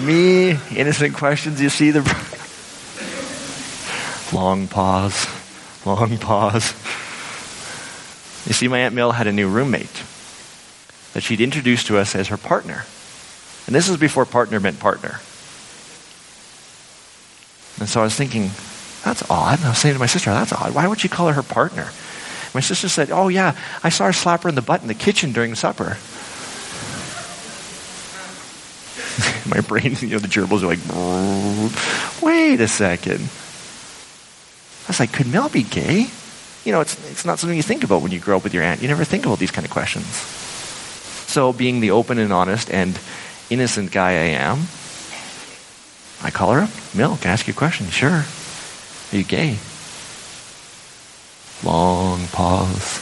Me, 0.00 0.50
innocent 0.76 1.14
questions, 1.14 1.60
you 1.60 1.70
see 1.70 1.90
the. 1.90 2.02
long 4.32 4.68
pause, 4.68 5.26
long 5.86 6.18
pause. 6.18 6.74
You 8.46 8.52
see, 8.52 8.68
my 8.68 8.80
Aunt 8.80 8.94
Mel 8.94 9.12
had 9.12 9.26
a 9.26 9.32
new 9.32 9.48
roommate 9.48 10.02
that 11.12 11.22
she'd 11.22 11.40
introduced 11.40 11.86
to 11.88 11.98
us 11.98 12.14
as 12.14 12.28
her 12.28 12.36
partner. 12.36 12.84
And 13.66 13.74
this 13.74 13.88
was 13.88 13.98
before 13.98 14.24
partner 14.24 14.60
meant 14.60 14.80
partner. 14.80 15.20
And 17.78 17.88
so 17.88 18.00
I 18.00 18.04
was 18.04 18.14
thinking, 18.14 18.50
that's 19.04 19.28
odd. 19.30 19.60
I 19.62 19.70
was 19.70 19.78
saying 19.78 19.94
to 19.94 19.98
my 19.98 20.06
sister, 20.06 20.30
that's 20.30 20.52
odd. 20.52 20.74
Why 20.74 20.86
would 20.86 21.00
she 21.00 21.08
call 21.08 21.28
her 21.28 21.34
her 21.34 21.42
partner? 21.42 21.88
My 22.54 22.60
sister 22.60 22.88
said, 22.88 23.10
oh, 23.10 23.28
yeah, 23.28 23.56
I 23.82 23.88
saw 23.88 24.06
her 24.06 24.12
slap 24.12 24.42
her 24.42 24.48
in 24.48 24.54
the 24.54 24.62
butt 24.62 24.82
in 24.82 24.88
the 24.88 24.94
kitchen 24.94 25.32
during 25.32 25.54
supper. 25.54 25.96
my 29.46 29.60
brain, 29.60 29.96
you 30.00 30.08
know, 30.08 30.18
the 30.18 30.28
gerbils 30.28 30.62
are 30.62 30.66
like, 30.66 32.22
wait 32.22 32.60
a 32.60 32.68
second. 32.68 33.20
I 34.84 34.88
was 34.88 35.00
like, 35.00 35.12
could 35.12 35.26
Mel 35.26 35.48
be 35.48 35.62
gay? 35.62 36.08
You 36.64 36.72
know, 36.72 36.80
it's, 36.80 36.94
it's 37.10 37.24
not 37.24 37.38
something 37.38 37.56
you 37.56 37.62
think 37.62 37.84
about 37.84 38.02
when 38.02 38.12
you 38.12 38.20
grow 38.20 38.36
up 38.36 38.44
with 38.44 38.54
your 38.54 38.62
aunt. 38.62 38.82
You 38.82 38.88
never 38.88 39.04
think 39.04 39.24
about 39.24 39.38
these 39.38 39.50
kind 39.50 39.64
of 39.64 39.70
questions. 39.70 40.41
So, 41.32 41.50
being 41.54 41.80
the 41.80 41.92
open 41.92 42.18
and 42.18 42.30
honest 42.30 42.70
and 42.70 43.00
innocent 43.48 43.90
guy 43.90 44.10
I 44.10 44.36
am, 44.36 44.66
I 46.22 46.30
call 46.30 46.52
her 46.52 46.60
up. 46.60 46.70
Mel, 46.94 47.16
can 47.16 47.30
I 47.30 47.32
ask 47.32 47.46
you 47.46 47.54
a 47.54 47.56
question? 47.56 47.86
Sure. 47.86 48.10
Are 49.12 49.16
you 49.16 49.24
gay? 49.24 49.56
Long 51.64 52.26
pause. 52.26 53.00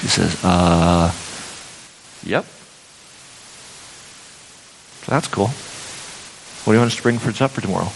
She 0.00 0.06
says, 0.06 0.42
uh, 0.42 1.12
yep. 2.24 2.46
So 5.04 5.12
that's 5.12 5.28
cool. 5.28 5.48
What 5.48 6.64
do 6.64 6.72
you 6.72 6.78
want 6.78 6.92
us 6.92 6.96
to 6.96 7.02
bring 7.02 7.18
for 7.18 7.30
supper 7.30 7.60
tomorrow? 7.60 7.92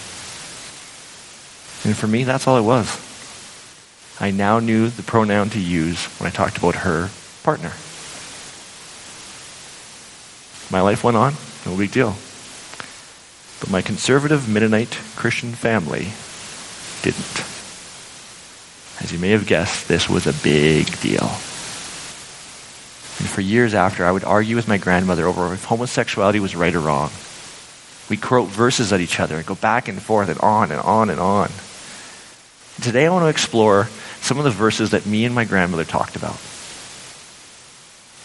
And 1.89 1.97
for 1.97 2.07
me, 2.07 2.25
that's 2.25 2.47
all 2.47 2.59
it 2.59 2.65
was. 2.65 3.01
I 4.21 4.31
now 4.31 4.59
knew 4.59 4.91
the 4.91 5.03
pronoun 5.03 5.49
to 5.49 5.59
use 5.59 6.05
when 6.21 6.27
I 6.27 6.31
talked 6.31 6.59
about 6.59 6.75
her 6.75 7.09
partner. 7.43 7.73
My 10.71 10.81
life 10.81 11.03
went 11.03 11.17
on, 11.17 11.35
no 11.67 11.77
big 11.77 11.91
deal. 11.91 12.15
But 13.61 13.71
my 13.71 13.83
conservative 13.83 14.49
Mennonite 14.49 14.99
Christian 15.17 15.53
family 15.53 16.13
didn't. 17.03 17.45
As 19.03 19.13
you 19.13 19.19
may 19.19 19.31
have 19.31 19.47
guessed, 19.47 19.89
this 19.89 20.09
was 20.09 20.27
a 20.27 20.33
big 20.45 20.87
deal. 21.01 21.25
And 23.19 23.29
for 23.29 23.41
years 23.41 23.75
after, 23.75 24.05
I 24.05 24.13
would 24.13 24.25
argue 24.25 24.57
with 24.57 24.69
my 24.69 24.79
grandmother 24.79 25.27
over 25.27 25.53
if 25.53 25.65
homosexuality 25.65 26.41
was 26.41 26.55
right 26.55 26.75
or 26.75 26.81
wrong. 26.81 27.11
We'd 28.09 28.23
quote 28.23 28.49
verses 28.49 28.93
at 28.93 29.01
each 29.01 29.21
other 29.21 29.37
and 29.37 29.47
go 29.47 29.55
back 29.55 29.89
and 29.89 30.01
forth 30.01 30.29
and 30.29 30.41
on 30.41 30.71
and 30.71 30.81
on 30.81 31.11
and 31.11 31.21
on. 31.21 31.51
Today 32.81 33.07
I 33.07 33.11
want 33.11 33.25
to 33.25 33.29
explore 33.29 33.89
some 34.21 34.39
of 34.39 34.45
the 34.45 34.51
verses 34.51 34.91
that 34.91 35.05
me 35.05 35.25
and 35.25 35.35
my 35.35 35.45
grandmother 35.45 35.85
talked 35.85 36.17
about. 36.17 36.39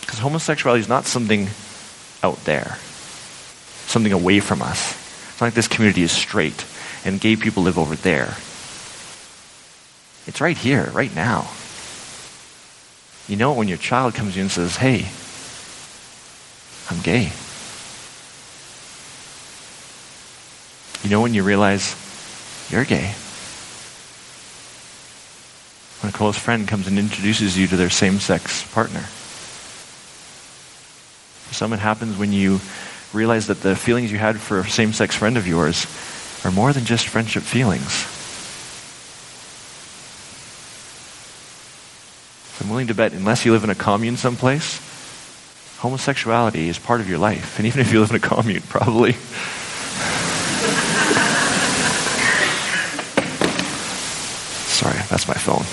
Because 0.01 0.19
homosexuality 0.19 0.81
is 0.81 0.89
not 0.89 1.05
something 1.05 1.49
out 2.25 2.43
there, 2.45 2.77
something 3.85 4.11
away 4.11 4.39
from 4.39 4.63
us. 4.63 4.93
It's 5.29 5.39
not 5.39 5.47
like 5.47 5.53
this 5.53 5.67
community 5.67 6.01
is 6.01 6.11
straight 6.11 6.65
and 7.05 7.21
gay 7.21 7.35
people 7.35 7.61
live 7.61 7.77
over 7.77 7.95
there. 7.95 8.35
It's 10.27 10.41
right 10.41 10.57
here, 10.57 10.89
right 10.91 11.13
now. 11.15 11.51
You 13.27 13.35
know 13.37 13.53
when 13.53 13.67
your 13.67 13.77
child 13.77 14.15
comes 14.15 14.33
to 14.33 14.39
you 14.39 14.43
and 14.43 14.51
says, 14.51 14.77
Hey, 14.77 15.05
I'm 16.89 17.01
gay. 17.01 17.31
You 21.03 21.11
know 21.11 21.21
when 21.21 21.35
you 21.35 21.43
realize 21.43 21.95
you're 22.71 22.85
gay. 22.85 23.13
When 26.01 26.09
a 26.09 26.17
close 26.17 26.37
friend 26.37 26.67
comes 26.67 26.87
and 26.87 26.97
introduces 26.97 27.55
you 27.55 27.67
to 27.67 27.77
their 27.77 27.91
same 27.91 28.19
sex 28.19 28.63
partner. 28.73 29.05
Some 31.51 31.73
it 31.73 31.79
happens 31.79 32.17
when 32.17 32.33
you 32.33 32.59
realize 33.13 33.47
that 33.47 33.61
the 33.61 33.75
feelings 33.75 34.11
you 34.11 34.17
had 34.17 34.39
for 34.39 34.59
a 34.59 34.69
same 34.69 34.93
sex 34.93 35.15
friend 35.15 35.37
of 35.37 35.47
yours 35.47 35.85
are 36.43 36.51
more 36.51 36.73
than 36.73 36.85
just 36.85 37.07
friendship 37.07 37.43
feelings. 37.43 38.05
I'm 42.61 42.69
willing 42.69 42.87
to 42.87 42.95
bet, 42.95 43.13
unless 43.13 43.45
you 43.45 43.51
live 43.51 43.63
in 43.63 43.69
a 43.69 43.75
commune 43.75 44.17
someplace, 44.17 44.79
homosexuality 45.77 46.67
is 46.67 46.79
part 46.79 46.99
of 46.99 47.07
your 47.07 47.19
life. 47.19 47.59
And 47.59 47.67
even 47.67 47.79
if 47.81 47.93
you 47.93 47.99
live 47.99 48.09
in 48.09 48.15
a 48.15 48.19
commune, 48.19 48.61
probably. 48.69 49.11
Sorry, 54.71 54.97
that's 55.09 55.27
my 55.27 55.35
phone. 55.35 55.63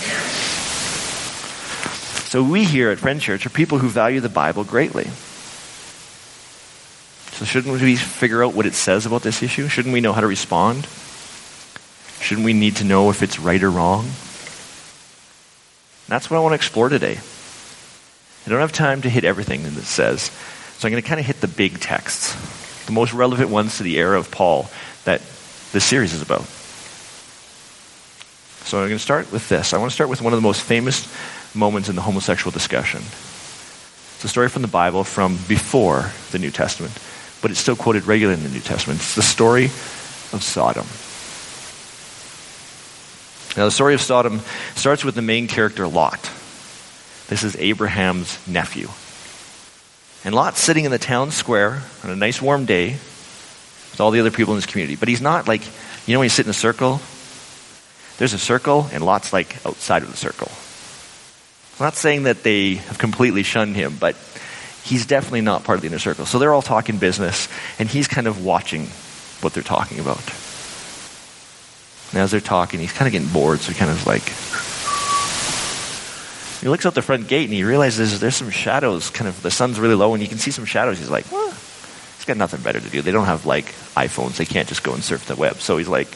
So, 2.28 2.42
we 2.42 2.64
here 2.64 2.90
at 2.90 2.98
Friend 2.98 3.20
Church 3.20 3.46
are 3.46 3.50
people 3.50 3.78
who 3.78 3.88
value 3.88 4.20
the 4.20 4.28
Bible 4.28 4.64
greatly. 4.64 5.08
So 7.42 7.46
shouldn't 7.46 7.82
we 7.82 7.96
figure 7.96 8.44
out 8.44 8.54
what 8.54 8.66
it 8.66 8.74
says 8.74 9.04
about 9.04 9.22
this 9.22 9.42
issue? 9.42 9.66
Shouldn't 9.66 9.92
we 9.92 10.00
know 10.00 10.12
how 10.12 10.20
to 10.20 10.28
respond? 10.28 10.86
Shouldn't 12.20 12.44
we 12.44 12.52
need 12.52 12.76
to 12.76 12.84
know 12.84 13.10
if 13.10 13.20
it's 13.20 13.40
right 13.40 13.60
or 13.60 13.68
wrong? 13.68 14.04
That's 16.06 16.30
what 16.30 16.36
I 16.36 16.40
want 16.40 16.52
to 16.52 16.54
explore 16.54 16.88
today. 16.88 17.18
I 18.46 18.48
don't 18.48 18.60
have 18.60 18.70
time 18.70 19.02
to 19.02 19.10
hit 19.10 19.24
everything 19.24 19.64
that 19.64 19.76
it 19.76 19.82
says, 19.82 20.30
so 20.78 20.86
I'm 20.86 20.92
going 20.92 21.02
to 21.02 21.08
kind 21.08 21.18
of 21.18 21.26
hit 21.26 21.40
the 21.40 21.48
big 21.48 21.80
texts, 21.80 22.86
the 22.86 22.92
most 22.92 23.12
relevant 23.12 23.50
ones 23.50 23.78
to 23.78 23.82
the 23.82 23.98
era 23.98 24.20
of 24.20 24.30
Paul 24.30 24.70
that 25.04 25.20
this 25.72 25.82
series 25.82 26.14
is 26.14 26.22
about. 26.22 26.44
So 28.68 28.78
I'm 28.78 28.86
going 28.86 28.98
to 28.98 28.98
start 29.00 29.32
with 29.32 29.48
this. 29.48 29.74
I 29.74 29.78
want 29.78 29.90
to 29.90 29.94
start 29.96 30.10
with 30.10 30.22
one 30.22 30.32
of 30.32 30.36
the 30.36 30.46
most 30.46 30.62
famous 30.62 31.12
moments 31.56 31.88
in 31.88 31.96
the 31.96 32.02
homosexual 32.02 32.52
discussion. 32.52 33.00
It's 33.00 34.24
a 34.26 34.28
story 34.28 34.48
from 34.48 34.62
the 34.62 34.68
Bible 34.68 35.02
from 35.02 35.38
before 35.48 36.12
the 36.30 36.38
New 36.38 36.52
Testament 36.52 36.96
but 37.42 37.50
it's 37.50 37.60
still 37.60 37.76
quoted 37.76 38.06
regularly 38.06 38.40
in 38.40 38.44
the 38.46 38.54
New 38.54 38.60
Testament. 38.60 39.00
It's 39.00 39.14
the 39.14 39.22
story 39.22 39.66
of 39.66 40.42
Sodom. 40.42 40.86
Now, 43.56 43.66
the 43.66 43.70
story 43.70 43.92
of 43.92 44.00
Sodom 44.00 44.40
starts 44.76 45.04
with 45.04 45.14
the 45.14 45.22
main 45.22 45.46
character, 45.46 45.86
Lot. 45.86 46.22
This 47.28 47.44
is 47.44 47.54
Abraham's 47.56 48.38
nephew. 48.48 48.88
And 50.24 50.34
Lot's 50.34 50.60
sitting 50.60 50.84
in 50.84 50.90
the 50.90 50.98
town 50.98 51.32
square 51.32 51.82
on 52.02 52.10
a 52.10 52.16
nice 52.16 52.40
warm 52.40 52.64
day 52.64 52.92
with 52.92 54.00
all 54.00 54.10
the 54.10 54.20
other 54.20 54.30
people 54.30 54.54
in 54.54 54.56
his 54.56 54.66
community. 54.66 54.96
But 54.96 55.08
he's 55.08 55.20
not 55.20 55.48
like, 55.48 55.62
you 56.06 56.14
know, 56.14 56.20
when 56.20 56.26
you 56.26 56.30
sit 56.30 56.46
in 56.46 56.50
a 56.50 56.54
circle, 56.54 57.00
there's 58.18 58.32
a 58.32 58.38
circle, 58.38 58.88
and 58.92 59.04
Lot's 59.04 59.32
like 59.32 59.56
outside 59.66 60.02
of 60.02 60.10
the 60.10 60.16
circle. 60.16 60.50
I'm 61.78 61.86
not 61.86 61.96
saying 61.96 62.22
that 62.22 62.42
they 62.42 62.74
have 62.74 62.98
completely 62.98 63.42
shunned 63.42 63.74
him, 63.74 63.96
but 63.98 64.14
he's 64.84 65.06
definitely 65.06 65.40
not 65.40 65.64
part 65.64 65.76
of 65.76 65.82
the 65.82 65.88
inner 65.88 65.98
circle. 65.98 66.26
So 66.26 66.38
they're 66.38 66.52
all 66.52 66.62
talking 66.62 66.98
business, 66.98 67.48
and 67.78 67.88
he's 67.88 68.08
kind 68.08 68.26
of 68.26 68.44
watching 68.44 68.86
what 69.40 69.52
they're 69.54 69.62
talking 69.62 69.98
about. 69.98 70.22
And 72.12 72.20
as 72.20 72.30
they're 72.30 72.40
talking, 72.40 72.80
he's 72.80 72.92
kind 72.92 73.06
of 73.06 73.12
getting 73.12 73.28
bored, 73.28 73.60
so 73.60 73.72
he 73.72 73.78
kind 73.78 73.90
of 73.90 74.06
like. 74.06 74.22
He 76.60 76.68
looks 76.68 76.86
out 76.86 76.94
the 76.94 77.02
front 77.02 77.26
gate 77.26 77.46
and 77.46 77.52
he 77.52 77.64
realizes 77.64 78.20
there's 78.20 78.36
some 78.36 78.50
shadows. 78.50 79.10
Kind 79.10 79.26
of 79.26 79.42
the 79.42 79.50
sun's 79.50 79.80
really 79.80 79.96
low, 79.96 80.12
and 80.14 80.22
you 80.22 80.28
can 80.28 80.38
see 80.38 80.50
some 80.52 80.64
shadows. 80.64 80.98
He's 80.98 81.10
like, 81.10 81.30
well, 81.32 81.50
he's 81.50 82.24
got 82.24 82.36
nothing 82.36 82.60
better 82.60 82.78
to 82.78 82.88
do. 82.88 83.02
They 83.02 83.10
don't 83.10 83.26
have 83.26 83.46
like 83.46 83.66
iPhones. 83.96 84.36
They 84.36 84.44
can't 84.44 84.68
just 84.68 84.84
go 84.84 84.92
and 84.94 85.02
surf 85.02 85.26
the 85.26 85.34
web. 85.34 85.56
So 85.56 85.76
he's 85.78 85.88
like, 85.88 86.06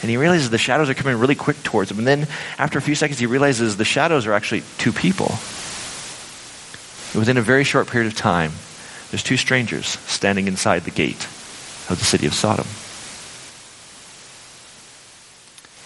and 0.00 0.10
he 0.10 0.16
realizes 0.16 0.50
the 0.50 0.58
shadows 0.58 0.88
are 0.88 0.94
coming 0.94 1.18
really 1.18 1.34
quick 1.34 1.62
towards 1.62 1.90
him. 1.90 1.98
And 1.98 2.06
then 2.06 2.28
after 2.58 2.78
a 2.78 2.82
few 2.82 2.94
seconds, 2.94 3.18
he 3.18 3.26
realizes 3.26 3.76
the 3.76 3.84
shadows 3.84 4.26
are 4.26 4.32
actually 4.32 4.62
two 4.78 4.92
people. 4.92 5.34
And 7.14 7.20
within 7.20 7.36
a 7.36 7.42
very 7.42 7.62
short 7.62 7.86
period 7.86 8.12
of 8.12 8.18
time, 8.18 8.52
there's 9.10 9.22
two 9.22 9.36
strangers 9.36 9.86
standing 9.86 10.48
inside 10.48 10.82
the 10.82 10.90
gate 10.90 11.24
of 11.88 11.96
the 12.00 12.04
city 12.04 12.26
of 12.26 12.34
Sodom. 12.34 12.66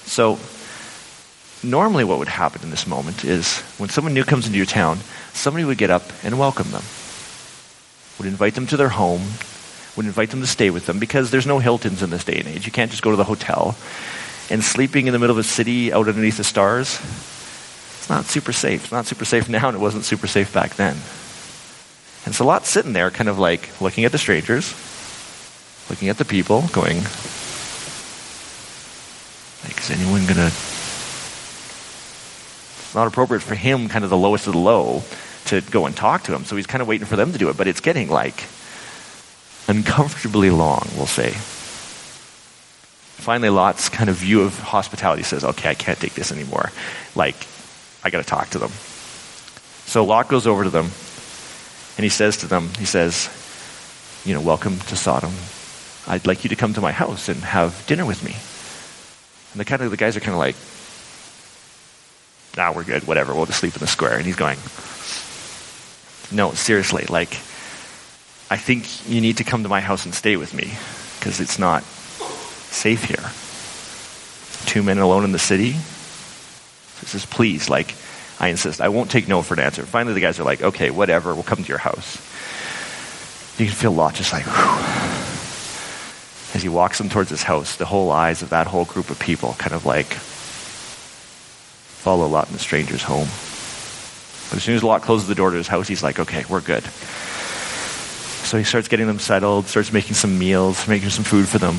So, 0.06 0.38
normally 1.62 2.04
what 2.04 2.18
would 2.18 2.28
happen 2.28 2.62
in 2.62 2.70
this 2.70 2.86
moment 2.86 3.26
is 3.26 3.60
when 3.76 3.90
someone 3.90 4.14
new 4.14 4.24
comes 4.24 4.46
into 4.46 4.56
your 4.56 4.64
town, 4.64 5.00
somebody 5.34 5.66
would 5.66 5.76
get 5.76 5.90
up 5.90 6.10
and 6.24 6.38
welcome 6.38 6.70
them, 6.70 6.84
would 8.18 8.26
invite 8.26 8.54
them 8.54 8.66
to 8.68 8.78
their 8.78 8.88
home, 8.88 9.20
would 9.96 10.06
invite 10.06 10.30
them 10.30 10.40
to 10.40 10.46
stay 10.46 10.70
with 10.70 10.86
them 10.86 10.98
because 10.98 11.30
there's 11.30 11.46
no 11.46 11.58
Hiltons 11.58 12.02
in 12.02 12.08
this 12.08 12.24
day 12.24 12.38
and 12.38 12.48
age. 12.48 12.64
You 12.64 12.72
can't 12.72 12.90
just 12.90 13.02
go 13.02 13.10
to 13.10 13.16
the 13.18 13.24
hotel. 13.24 13.76
And 14.48 14.64
sleeping 14.64 15.06
in 15.06 15.12
the 15.12 15.18
middle 15.18 15.36
of 15.36 15.44
a 15.44 15.46
city 15.46 15.92
out 15.92 16.08
underneath 16.08 16.38
the 16.38 16.44
stars, 16.44 16.98
it's 18.08 18.16
not 18.16 18.24
super 18.24 18.54
safe. 18.54 18.84
It's 18.84 18.92
not 18.92 19.04
super 19.04 19.26
safe 19.26 19.50
now, 19.50 19.68
and 19.68 19.76
it 19.76 19.80
wasn't 19.80 20.02
super 20.02 20.26
safe 20.26 20.50
back 20.50 20.76
then. 20.76 20.96
And 22.24 22.34
so 22.34 22.46
Lot's 22.46 22.70
sitting 22.70 22.94
there, 22.94 23.10
kind 23.10 23.28
of 23.28 23.38
like 23.38 23.82
looking 23.82 24.06
at 24.06 24.12
the 24.12 24.18
strangers, 24.18 24.72
looking 25.90 26.08
at 26.08 26.16
the 26.16 26.24
people, 26.24 26.62
going, 26.72 26.96
like, 29.62 29.78
is 29.78 29.90
anyone 29.90 30.22
going 30.22 30.36
to. 30.36 30.46
It's 32.86 32.94
not 32.94 33.06
appropriate 33.06 33.42
for 33.42 33.54
him, 33.54 33.90
kind 33.90 34.04
of 34.04 34.10
the 34.10 34.16
lowest 34.16 34.46
of 34.46 34.54
the 34.54 34.58
low, 34.58 35.02
to 35.44 35.60
go 35.60 35.84
and 35.84 35.94
talk 35.94 36.22
to 36.22 36.34
him. 36.34 36.46
So 36.46 36.56
he's 36.56 36.66
kind 36.66 36.80
of 36.80 36.88
waiting 36.88 37.06
for 37.06 37.16
them 37.16 37.32
to 37.32 37.38
do 37.38 37.50
it, 37.50 37.58
but 37.58 37.66
it's 37.66 37.80
getting 37.80 38.08
like 38.08 38.44
uncomfortably 39.68 40.48
long, 40.48 40.88
we'll 40.96 41.04
say. 41.04 41.32
Finally, 43.20 43.50
Lot's 43.50 43.90
kind 43.90 44.08
of 44.08 44.16
view 44.16 44.40
of 44.40 44.58
hospitality 44.58 45.24
says, 45.24 45.44
okay, 45.44 45.68
I 45.68 45.74
can't 45.74 45.98
take 45.98 46.14
this 46.14 46.32
anymore. 46.32 46.72
Like, 47.14 47.36
I 48.02 48.10
got 48.10 48.18
to 48.18 48.28
talk 48.28 48.50
to 48.50 48.58
them. 48.58 48.70
So 49.86 50.04
Lot 50.04 50.28
goes 50.28 50.46
over 50.46 50.64
to 50.64 50.70
them 50.70 50.90
and 51.96 52.04
he 52.04 52.08
says 52.08 52.38
to 52.38 52.46
them, 52.46 52.70
he 52.78 52.84
says, 52.84 53.28
you 54.24 54.34
know, 54.34 54.40
welcome 54.40 54.78
to 54.78 54.96
Sodom. 54.96 55.32
I'd 56.06 56.26
like 56.26 56.44
you 56.44 56.50
to 56.50 56.56
come 56.56 56.74
to 56.74 56.80
my 56.80 56.92
house 56.92 57.28
and 57.28 57.40
have 57.40 57.86
dinner 57.86 58.06
with 58.06 58.22
me. 58.24 58.36
And 59.52 59.60
the 59.60 59.64
kind 59.64 59.82
of 59.82 59.90
the 59.90 59.96
guys 59.96 60.16
are 60.16 60.20
kind 60.20 60.32
of 60.32 60.38
like, 60.38 60.56
nah, 62.56 62.72
we're 62.72 62.84
good, 62.84 63.06
whatever, 63.06 63.34
we'll 63.34 63.46
just 63.46 63.60
sleep 63.60 63.74
in 63.74 63.80
the 63.80 63.86
square. 63.86 64.16
And 64.16 64.26
he's 64.26 64.36
going, 64.36 64.58
no, 66.30 66.52
seriously, 66.52 67.04
like, 67.08 67.30
I 68.50 68.56
think 68.56 69.08
you 69.08 69.20
need 69.20 69.38
to 69.38 69.44
come 69.44 69.62
to 69.62 69.68
my 69.68 69.80
house 69.80 70.04
and 70.04 70.14
stay 70.14 70.36
with 70.36 70.54
me 70.54 70.72
because 71.18 71.40
it's 71.40 71.58
not 71.58 71.82
safe 71.82 73.04
here. 73.04 73.30
Two 74.66 74.82
men 74.82 74.98
alone 74.98 75.24
in 75.24 75.32
the 75.32 75.38
city. 75.38 75.76
He 77.00 77.06
says, 77.06 77.26
please, 77.26 77.68
like, 77.68 77.94
I 78.40 78.48
insist. 78.48 78.80
I 78.80 78.88
won't 78.88 79.10
take 79.10 79.28
no 79.28 79.42
for 79.42 79.54
an 79.54 79.60
answer. 79.60 79.84
Finally, 79.84 80.14
the 80.14 80.20
guys 80.20 80.38
are 80.38 80.44
like, 80.44 80.62
okay, 80.62 80.90
whatever, 80.90 81.34
we'll 81.34 81.42
come 81.42 81.62
to 81.62 81.68
your 81.68 81.78
house. 81.78 82.16
You 83.58 83.66
can 83.66 83.74
feel 83.74 83.92
Lot 83.92 84.14
just 84.14 84.32
like, 84.32 84.44
whew. 84.44 85.04
As 86.54 86.62
he 86.62 86.68
walks 86.68 86.98
them 86.98 87.08
towards 87.08 87.30
his 87.30 87.42
house, 87.42 87.76
the 87.76 87.84
whole 87.84 88.10
eyes 88.10 88.42
of 88.42 88.50
that 88.50 88.66
whole 88.66 88.84
group 88.84 89.10
of 89.10 89.18
people 89.18 89.54
kind 89.58 89.74
of 89.74 89.84
like 89.84 90.06
follow 90.06 92.26
Lot 92.26 92.46
in 92.46 92.52
the 92.52 92.58
stranger's 92.58 93.02
home. 93.02 93.28
But 94.48 94.56
as 94.56 94.62
soon 94.62 94.76
as 94.76 94.82
Lot 94.82 95.02
closes 95.02 95.28
the 95.28 95.34
door 95.34 95.50
to 95.50 95.56
his 95.56 95.68
house, 95.68 95.88
he's 95.88 96.02
like, 96.02 96.20
okay, 96.20 96.44
we're 96.48 96.60
good. 96.60 96.84
So 96.84 98.56
he 98.56 98.64
starts 98.64 98.88
getting 98.88 99.06
them 99.06 99.18
settled, 99.18 99.66
starts 99.66 99.92
making 99.92 100.14
some 100.14 100.38
meals, 100.38 100.88
making 100.88 101.10
some 101.10 101.24
food 101.24 101.46
for 101.46 101.58
them. 101.58 101.76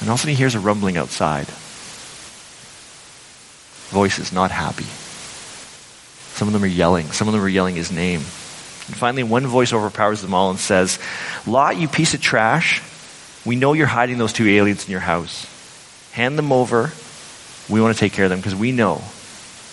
And 0.00 0.08
all 0.08 0.14
of 0.14 0.18
a 0.18 0.22
sudden 0.22 0.30
he 0.30 0.34
hears 0.34 0.56
a 0.56 0.60
rumbling 0.60 0.96
outside. 0.96 1.46
Voices 3.94 4.32
not 4.32 4.50
happy. 4.50 4.86
Some 6.34 6.48
of 6.48 6.52
them 6.52 6.64
are 6.64 6.66
yelling. 6.66 7.12
Some 7.12 7.28
of 7.28 7.32
them 7.32 7.44
are 7.44 7.48
yelling 7.48 7.76
his 7.76 7.92
name. 7.92 8.18
And 8.18 8.96
finally, 8.96 9.22
one 9.22 9.46
voice 9.46 9.72
overpowers 9.72 10.20
them 10.20 10.34
all 10.34 10.50
and 10.50 10.58
says, 10.58 10.98
Lot, 11.46 11.76
you 11.76 11.86
piece 11.86 12.12
of 12.12 12.20
trash, 12.20 12.82
we 13.46 13.54
know 13.54 13.72
you're 13.72 13.86
hiding 13.86 14.18
those 14.18 14.32
two 14.32 14.48
aliens 14.48 14.84
in 14.84 14.90
your 14.90 14.98
house. 14.98 15.46
Hand 16.10 16.36
them 16.36 16.50
over. 16.50 16.90
We 17.68 17.80
want 17.80 17.94
to 17.94 18.00
take 18.00 18.12
care 18.12 18.24
of 18.24 18.30
them 18.30 18.40
because 18.40 18.56
we 18.56 18.72
know 18.72 19.00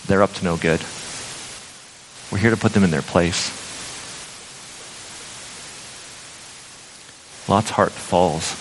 they're 0.05 0.21
up 0.21 0.33
to 0.33 0.43
no 0.43 0.55
good. 0.55 0.81
We're 2.31 2.37
here 2.37 2.51
to 2.51 2.57
put 2.57 2.73
them 2.73 2.83
in 2.83 2.91
their 2.91 3.01
place. 3.01 3.49
Lot's 7.49 7.71
heart 7.71 7.91
falls. 7.91 8.53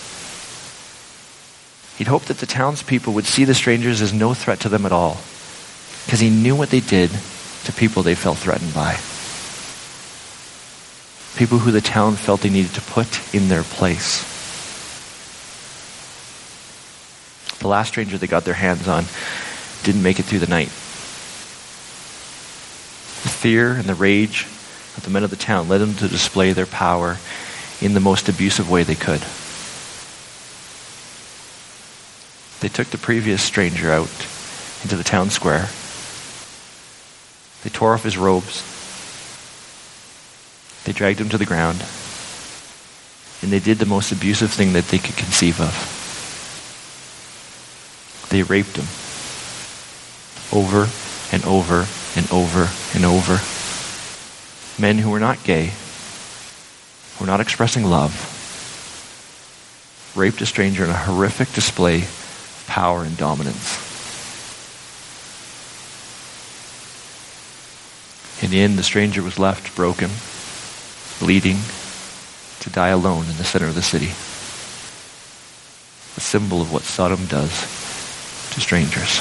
He'd 1.99 2.07
hoped 2.07 2.29
that 2.29 2.39
the 2.39 2.47
townspeople 2.47 3.13
would 3.13 3.25
see 3.25 3.45
the 3.45 3.53
strangers 3.53 4.01
as 4.01 4.11
no 4.11 4.33
threat 4.33 4.61
to 4.61 4.69
them 4.69 4.87
at 4.87 4.91
all, 4.91 5.17
because 6.05 6.19
he 6.19 6.29
knew 6.29 6.55
what 6.55 6.69
they 6.69 6.79
did 6.79 7.11
to 7.63 7.71
people 7.73 8.03
they 8.03 8.15
felt 8.15 8.37
threatened 8.37 8.73
by. 8.73 8.97
People 11.37 11.59
who 11.59 11.71
the 11.71 11.81
town 11.81 12.15
felt 12.15 12.41
they 12.41 12.49
needed 12.49 12.73
to 12.73 12.81
put 12.81 13.33
in 13.33 13.47
their 13.47 13.63
place. 13.63 14.27
The 17.59 17.67
last 17.67 17.89
stranger 17.89 18.17
they 18.17 18.27
got 18.27 18.43
their 18.43 18.55
hands 18.55 18.87
on 18.87 19.05
didn't 19.83 20.03
make 20.03 20.19
it 20.19 20.23
through 20.23 20.39
the 20.39 20.47
night. 20.47 20.69
The 23.23 23.29
fear 23.29 23.73
and 23.73 23.85
the 23.85 23.95
rage 23.95 24.45
of 24.97 25.03
the 25.03 25.11
men 25.11 25.23
of 25.23 25.29
the 25.29 25.35
town 25.35 25.69
led 25.69 25.77
them 25.77 25.93
to 25.95 26.07
display 26.07 26.53
their 26.53 26.65
power 26.65 27.17
in 27.79 27.93
the 27.93 27.99
most 27.99 28.27
abusive 28.29 28.69
way 28.69 28.83
they 28.83 28.95
could. 28.95 29.21
They 32.61 32.69
took 32.69 32.87
the 32.87 32.97
previous 32.97 33.41
stranger 33.41 33.91
out 33.91 34.09
into 34.83 34.95
the 34.95 35.03
town 35.03 35.29
square. 35.29 35.69
They 37.63 37.69
tore 37.69 37.93
off 37.93 38.03
his 38.03 38.17
robes. 38.17 38.63
They 40.85 40.93
dragged 40.93 41.21
him 41.21 41.29
to 41.29 41.37
the 41.37 41.45
ground. 41.45 41.85
And 43.41 43.51
they 43.51 43.59
did 43.59 43.77
the 43.77 43.85
most 43.85 44.11
abusive 44.11 44.51
thing 44.51 44.73
that 44.73 44.87
they 44.89 44.97
could 44.97 45.15
conceive 45.15 45.59
of. 45.61 45.97
They 48.29 48.43
raped 48.43 48.77
him. 48.77 48.87
Over 50.51 50.89
and 51.31 51.45
over 51.45 51.87
and 52.15 52.31
over 52.31 52.69
and 52.93 53.05
over. 53.05 53.39
Men 54.79 54.97
who 54.97 55.09
were 55.11 55.19
not 55.19 55.43
gay, 55.43 55.71
who 57.17 57.23
were 57.23 57.31
not 57.31 57.41
expressing 57.41 57.85
love, 57.85 58.27
raped 60.15 60.41
a 60.41 60.45
stranger 60.45 60.83
in 60.83 60.89
a 60.89 60.93
horrific 60.93 61.51
display 61.53 61.97
of 61.97 62.65
power 62.67 63.03
and 63.03 63.17
dominance. 63.17 63.90
The 68.51 68.61
end, 68.61 68.77
the 68.77 68.83
stranger 68.83 69.23
was 69.23 69.39
left 69.39 69.75
broken, 69.75 70.09
bleeding, 71.19 71.57
to 72.59 72.69
die 72.69 72.89
alone 72.89 73.25
in 73.25 73.37
the 73.37 73.43
center 73.43 73.65
of 73.65 73.75
the 73.75 73.81
city. 73.81 74.11
A 76.17 76.21
symbol 76.21 76.61
of 76.61 76.71
what 76.71 76.83
Sodom 76.83 77.25
does 77.25 77.51
to 78.51 78.61
strangers. 78.61 79.19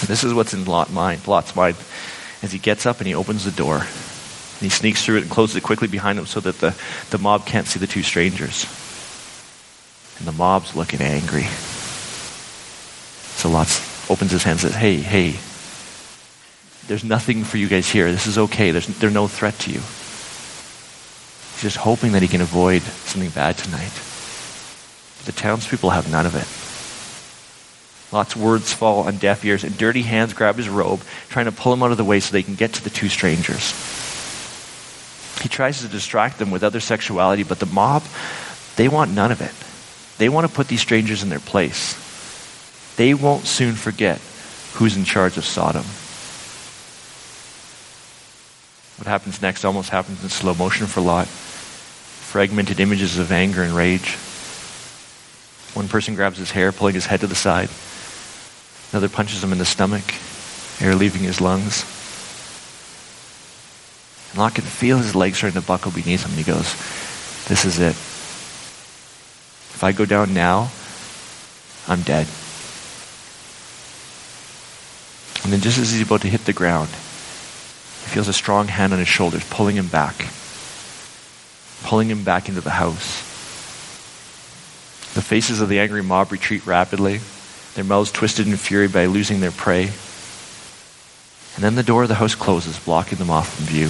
And 0.00 0.08
this 0.08 0.24
is 0.24 0.32
what's 0.32 0.54
in 0.54 0.64
Lot 0.64 0.90
mind, 0.90 1.26
Lot's 1.26 1.54
mind 1.54 1.76
as 2.42 2.52
he 2.52 2.58
gets 2.58 2.86
up 2.86 2.98
and 2.98 3.06
he 3.06 3.14
opens 3.14 3.44
the 3.44 3.50
door. 3.50 3.78
And 3.78 4.62
he 4.62 4.68
sneaks 4.68 5.04
through 5.04 5.18
it 5.18 5.22
and 5.22 5.30
closes 5.30 5.56
it 5.56 5.62
quickly 5.62 5.88
behind 5.88 6.18
him 6.18 6.26
so 6.26 6.40
that 6.40 6.58
the, 6.60 6.74
the 7.10 7.18
mob 7.18 7.46
can't 7.46 7.66
see 7.66 7.78
the 7.78 7.86
two 7.86 8.02
strangers. 8.02 8.64
And 10.18 10.26
the 10.26 10.32
mob's 10.32 10.74
looking 10.74 11.00
angry. 11.00 11.44
So 13.36 13.48
Lot 13.48 13.68
opens 14.10 14.30
his 14.30 14.42
hand 14.42 14.60
and 14.60 14.60
says, 14.60 14.74
Hey, 14.74 14.96
hey, 14.96 15.36
there's 16.88 17.04
nothing 17.04 17.44
for 17.44 17.58
you 17.58 17.68
guys 17.68 17.88
here. 17.88 18.10
This 18.10 18.26
is 18.26 18.38
okay. 18.38 18.70
There's, 18.70 18.86
there's 18.86 19.12
no 19.12 19.28
threat 19.28 19.58
to 19.60 19.70
you. 19.70 19.80
He's 19.80 21.62
just 21.62 21.76
hoping 21.76 22.12
that 22.12 22.22
he 22.22 22.28
can 22.28 22.40
avoid 22.40 22.82
something 22.82 23.30
bad 23.30 23.58
tonight. 23.58 23.92
But 25.18 25.26
the 25.26 25.32
townspeople 25.32 25.90
have 25.90 26.10
none 26.10 26.24
of 26.24 26.34
it. 26.34 26.46
Lot's 28.10 28.36
of 28.36 28.42
words 28.42 28.72
fall 28.72 29.00
on 29.00 29.18
deaf 29.18 29.44
ears, 29.44 29.64
and 29.64 29.76
dirty 29.76 30.00
hands 30.00 30.32
grab 30.32 30.56
his 30.56 30.68
robe, 30.68 31.02
trying 31.28 31.44
to 31.44 31.52
pull 31.52 31.74
him 31.74 31.82
out 31.82 31.90
of 31.90 31.98
the 31.98 32.04
way 32.04 32.20
so 32.20 32.32
they 32.32 32.42
can 32.42 32.54
get 32.54 32.72
to 32.74 32.84
the 32.84 32.90
two 32.90 33.08
strangers. 33.08 33.72
He 35.42 35.50
tries 35.50 35.82
to 35.82 35.88
distract 35.88 36.38
them 36.38 36.50
with 36.50 36.64
other 36.64 36.80
sexuality, 36.80 37.42
but 37.42 37.58
the 37.58 37.66
mob, 37.66 38.02
They 38.76 38.88
want 38.88 39.10
none 39.10 39.32
of 39.32 39.42
it. 39.42 39.52
They 40.18 40.28
want 40.28 40.46
to 40.46 40.52
put 40.52 40.68
these 40.68 40.80
strangers 40.80 41.22
in 41.22 41.28
their 41.28 41.40
place. 41.40 41.96
They 42.98 43.14
won't 43.14 43.46
soon 43.46 43.76
forget 43.76 44.20
who's 44.74 44.96
in 44.96 45.04
charge 45.04 45.36
of 45.36 45.44
Sodom. 45.44 45.84
What 48.98 49.06
happens 49.06 49.40
next 49.40 49.64
almost 49.64 49.90
happens 49.90 50.20
in 50.24 50.28
slow 50.28 50.52
motion 50.54 50.88
for 50.88 51.00
Lot. 51.00 51.28
Fragmented 51.28 52.80
images 52.80 53.16
of 53.16 53.30
anger 53.30 53.62
and 53.62 53.72
rage. 53.72 54.16
One 55.74 55.86
person 55.86 56.16
grabs 56.16 56.38
his 56.38 56.50
hair, 56.50 56.72
pulling 56.72 56.94
his 56.94 57.06
head 57.06 57.20
to 57.20 57.28
the 57.28 57.36
side. 57.36 57.70
Another 58.90 59.08
punches 59.08 59.44
him 59.44 59.52
in 59.52 59.58
the 59.58 59.64
stomach, 59.64 60.02
air 60.80 60.96
leaving 60.96 61.22
his 61.22 61.40
lungs. 61.40 61.84
And 64.30 64.40
Lot 64.40 64.56
can 64.56 64.64
feel 64.64 64.98
his 64.98 65.14
legs 65.14 65.38
starting 65.38 65.60
to 65.60 65.64
buckle 65.64 65.92
beneath 65.92 66.26
him, 66.26 66.32
he 66.32 66.42
goes, 66.42 66.74
This 67.46 67.64
is 67.64 67.78
it. 67.78 67.94
If 69.70 69.84
I 69.84 69.92
go 69.92 70.04
down 70.04 70.34
now, 70.34 70.72
I'm 71.86 72.02
dead. 72.02 72.26
And 75.48 75.54
then 75.54 75.62
just 75.62 75.78
as 75.78 75.90
he's 75.90 76.02
about 76.02 76.20
to 76.20 76.28
hit 76.28 76.44
the 76.44 76.52
ground, 76.52 76.90
he 76.90 78.10
feels 78.10 78.28
a 78.28 78.34
strong 78.34 78.68
hand 78.68 78.92
on 78.92 78.98
his 78.98 79.08
shoulders 79.08 79.42
pulling 79.48 79.76
him 79.76 79.86
back, 79.86 80.28
pulling 81.84 82.10
him 82.10 82.22
back 82.22 82.50
into 82.50 82.60
the 82.60 82.68
house. 82.68 83.22
The 85.14 85.22
faces 85.22 85.62
of 85.62 85.70
the 85.70 85.80
angry 85.80 86.02
mob 86.02 86.32
retreat 86.32 86.66
rapidly, 86.66 87.20
their 87.74 87.84
mouths 87.84 88.12
twisted 88.12 88.46
in 88.46 88.54
fury 88.58 88.88
by 88.88 89.06
losing 89.06 89.40
their 89.40 89.50
prey. 89.50 89.84
And 91.54 91.64
then 91.64 91.76
the 91.76 91.82
door 91.82 92.02
of 92.02 92.08
the 92.08 92.16
house 92.16 92.34
closes, 92.34 92.78
blocking 92.78 93.16
them 93.16 93.30
off 93.30 93.54
from 93.54 93.64
view. 93.64 93.86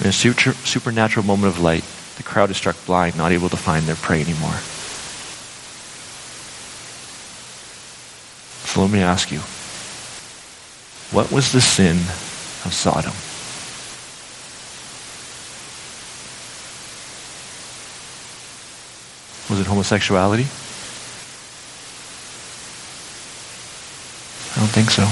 In 0.00 0.08
a 0.08 0.12
super, 0.12 0.52
supernatural 0.66 1.24
moment 1.24 1.54
of 1.54 1.62
light, 1.62 1.84
the 2.16 2.24
crowd 2.24 2.50
is 2.50 2.56
struck 2.56 2.74
blind, 2.86 3.16
not 3.16 3.30
able 3.30 3.50
to 3.50 3.56
find 3.56 3.86
their 3.86 3.94
prey 3.94 4.20
anymore. 4.20 4.58
So 8.70 8.82
let 8.82 8.90
me 8.92 9.00
ask 9.00 9.32
you 9.32 9.40
what 11.10 11.32
was 11.32 11.50
the 11.50 11.60
sin 11.60 11.96
of 12.64 12.72
Sodom? 12.72 13.10
Was 19.50 19.58
it 19.58 19.66
homosexuality? 19.66 20.44
I 24.54 24.60
don't 24.60 24.70
think 24.70 24.92
so. 24.92 25.02
I 25.02 25.06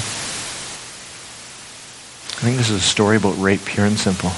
think 2.40 2.58
this 2.58 2.70
is 2.70 2.76
a 2.76 2.80
story 2.80 3.16
about 3.16 3.36
rape, 3.40 3.64
pure 3.64 3.86
and 3.86 3.98
simple. 3.98 4.30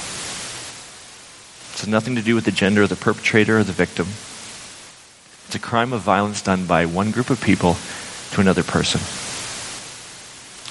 It 1.75 1.81
has 1.81 1.89
nothing 1.89 2.15
to 2.15 2.23
do 2.23 2.35
with 2.35 2.47
the 2.47 2.53
gender 2.53 2.85
of 2.85 2.89
the 2.89 2.97
perpetrator 2.97 3.59
or 3.59 3.65
the 3.65 3.73
victim. 3.73 4.07
It's 5.45 5.57
a 5.57 5.59
crime 5.59 5.93
of 5.93 6.01
violence 6.01 6.41
done 6.41 6.65
by 6.65 6.87
one 6.87 7.11
group 7.11 7.29
of 7.29 7.43
people 7.43 7.77
to 8.33 8.41
another 8.41 8.63
person. 8.63 9.01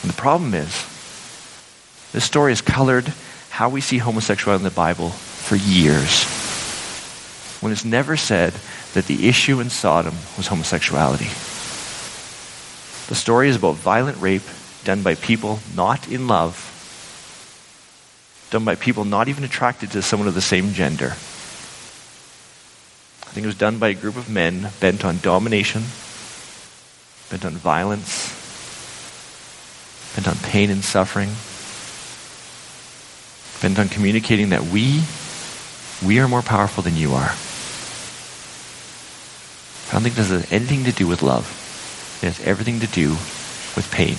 And 0.01 0.09
the 0.09 0.17
problem 0.17 0.53
is, 0.53 0.85
this 2.11 2.23
story 2.23 2.51
has 2.51 2.61
colored 2.61 3.13
how 3.49 3.69
we 3.69 3.81
see 3.81 3.97
homosexuality 3.97 4.61
in 4.61 4.69
the 4.69 4.75
Bible 4.75 5.09
for 5.09 5.55
years. 5.55 6.23
When 7.61 7.71
it's 7.71 7.83
never 7.83 8.15
said 8.15 8.53
that 8.93 9.05
the 9.07 9.27
issue 9.27 9.59
in 9.59 9.69
Sodom 9.69 10.15
was 10.37 10.47
homosexuality. 10.47 11.27
The 13.09 13.15
story 13.15 13.49
is 13.49 13.57
about 13.57 13.75
violent 13.75 14.21
rape 14.21 14.43
done 14.85 15.03
by 15.03 15.15
people 15.15 15.59
not 15.75 16.07
in 16.07 16.27
love, 16.27 16.65
done 18.49 18.63
by 18.63 18.75
people 18.75 19.03
not 19.03 19.27
even 19.27 19.43
attracted 19.43 19.91
to 19.91 20.01
someone 20.01 20.27
of 20.27 20.35
the 20.35 20.41
same 20.41 20.73
gender. 20.73 21.09
I 23.21 23.31
think 23.31 23.43
it 23.43 23.47
was 23.47 23.55
done 23.55 23.77
by 23.77 23.89
a 23.89 23.93
group 23.93 24.15
of 24.15 24.29
men 24.29 24.69
bent 24.79 25.03
on 25.03 25.19
domination, 25.19 25.83
bent 27.29 27.45
on 27.45 27.53
violence, 27.53 28.35
bent 30.15 30.27
on 30.27 30.35
pain 30.49 30.69
and 30.69 30.83
suffering, 30.83 31.29
bent 33.61 33.77
on 33.79 33.87
communicating 33.89 34.49
that 34.49 34.63
we, 34.63 35.03
we 36.05 36.19
are 36.19 36.27
more 36.27 36.41
powerful 36.41 36.81
than 36.81 36.95
you 36.95 37.13
are. 37.13 37.31
I 39.89 39.93
don't 39.93 40.03
think 40.03 40.15
this 40.15 40.29
has 40.29 40.51
anything 40.51 40.83
to 40.85 40.91
do 40.91 41.07
with 41.07 41.21
love. 41.21 41.45
It 42.21 42.27
has 42.27 42.39
everything 42.45 42.79
to 42.81 42.87
do 42.87 43.11
with 43.75 43.89
pain. 43.91 44.15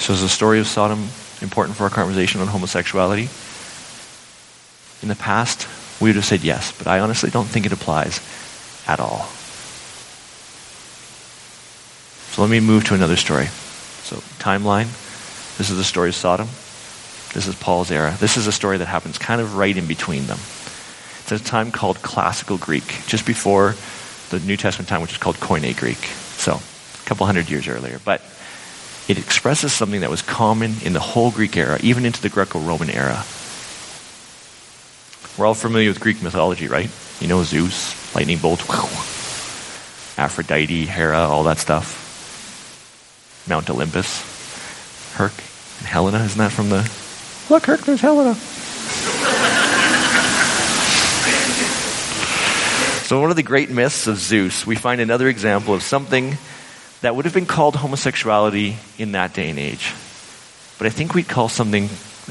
So 0.00 0.12
is 0.14 0.22
the 0.22 0.28
story 0.28 0.58
of 0.58 0.66
Sodom 0.66 1.08
important 1.42 1.76
for 1.76 1.84
our 1.84 1.90
conversation 1.90 2.40
on 2.40 2.48
homosexuality? 2.48 3.28
In 5.02 5.08
the 5.08 5.16
past, 5.16 5.68
we 6.00 6.08
would 6.08 6.16
have 6.16 6.24
said 6.24 6.42
yes, 6.42 6.72
but 6.76 6.86
I 6.86 7.00
honestly 7.00 7.30
don't 7.30 7.46
think 7.46 7.66
it 7.66 7.72
applies 7.72 8.20
at 8.86 9.00
all. 9.00 9.28
So 12.30 12.42
let 12.42 12.50
me 12.50 12.60
move 12.60 12.84
to 12.84 12.94
another 12.94 13.16
story. 13.16 13.46
So, 13.46 14.16
timeline. 14.38 14.86
This 15.58 15.70
is 15.70 15.76
the 15.76 15.84
story 15.84 16.10
of 16.10 16.14
Sodom. 16.14 16.46
This 17.34 17.46
is 17.46 17.54
Paul's 17.56 17.90
era. 17.90 18.16
This 18.18 18.36
is 18.36 18.46
a 18.46 18.52
story 18.52 18.78
that 18.78 18.86
happens 18.86 19.18
kind 19.18 19.40
of 19.40 19.56
right 19.56 19.76
in 19.76 19.86
between 19.86 20.26
them. 20.26 20.38
It's 20.38 21.32
at 21.32 21.40
a 21.40 21.44
time 21.44 21.70
called 21.70 22.02
Classical 22.02 22.56
Greek, 22.56 23.02
just 23.06 23.26
before 23.26 23.74
the 24.30 24.38
New 24.40 24.56
Testament 24.56 24.88
time, 24.88 25.02
which 25.02 25.12
is 25.12 25.18
called 25.18 25.36
Koine 25.36 25.76
Greek. 25.76 25.98
So, 25.98 26.54
a 26.54 27.06
couple 27.06 27.26
hundred 27.26 27.50
years 27.50 27.68
earlier. 27.68 28.00
But 28.04 28.22
it 29.08 29.18
expresses 29.18 29.72
something 29.72 30.02
that 30.02 30.10
was 30.10 30.22
common 30.22 30.74
in 30.84 30.92
the 30.92 31.00
whole 31.00 31.32
Greek 31.32 31.56
era, 31.56 31.78
even 31.82 32.06
into 32.06 32.22
the 32.22 32.28
Greco 32.28 32.60
Roman 32.60 32.90
era. 32.90 33.24
We're 35.36 35.46
all 35.46 35.54
familiar 35.54 35.88
with 35.88 36.00
Greek 36.00 36.22
mythology, 36.22 36.68
right? 36.68 36.90
You 37.20 37.26
know 37.26 37.42
Zeus, 37.42 38.14
lightning 38.14 38.38
bolt, 38.38 38.60
Aphrodite, 40.18 40.86
Hera, 40.86 41.18
all 41.18 41.42
that 41.44 41.58
stuff. 41.58 41.99
Mount 43.46 43.70
Olympus, 43.70 44.22
Herc, 45.14 45.32
and 45.78 45.86
Helena. 45.86 46.24
Isn't 46.24 46.38
that 46.38 46.52
from 46.52 46.68
the. 46.68 46.90
Look, 47.48 47.66
Herc, 47.66 47.80
there's 47.80 48.00
Helena. 48.00 48.34
so, 53.04 53.20
one 53.20 53.30
of 53.30 53.36
the 53.36 53.42
great 53.42 53.70
myths 53.70 54.06
of 54.06 54.18
Zeus, 54.18 54.66
we 54.66 54.76
find 54.76 55.00
another 55.00 55.28
example 55.28 55.74
of 55.74 55.82
something 55.82 56.36
that 57.00 57.16
would 57.16 57.24
have 57.24 57.34
been 57.34 57.46
called 57.46 57.76
homosexuality 57.76 58.76
in 58.98 59.12
that 59.12 59.32
day 59.32 59.50
and 59.50 59.58
age. 59.58 59.92
But 60.78 60.86
I 60.86 60.90
think 60.90 61.14
we'd 61.14 61.28
call 61.28 61.48
something 61.48 61.88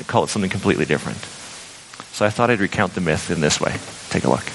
call 0.07 0.23
it 0.23 0.29
something 0.29 0.49
completely 0.49 0.85
different. 0.85 1.17
So 2.13 2.25
I 2.25 2.29
thought 2.29 2.49
I'd 2.49 2.59
recount 2.59 2.93
the 2.95 3.01
myth 3.01 3.31
in 3.31 3.41
this 3.41 3.59
way. 3.59 3.75
Take 4.09 4.23
a 4.23 4.29
look. 4.29 4.45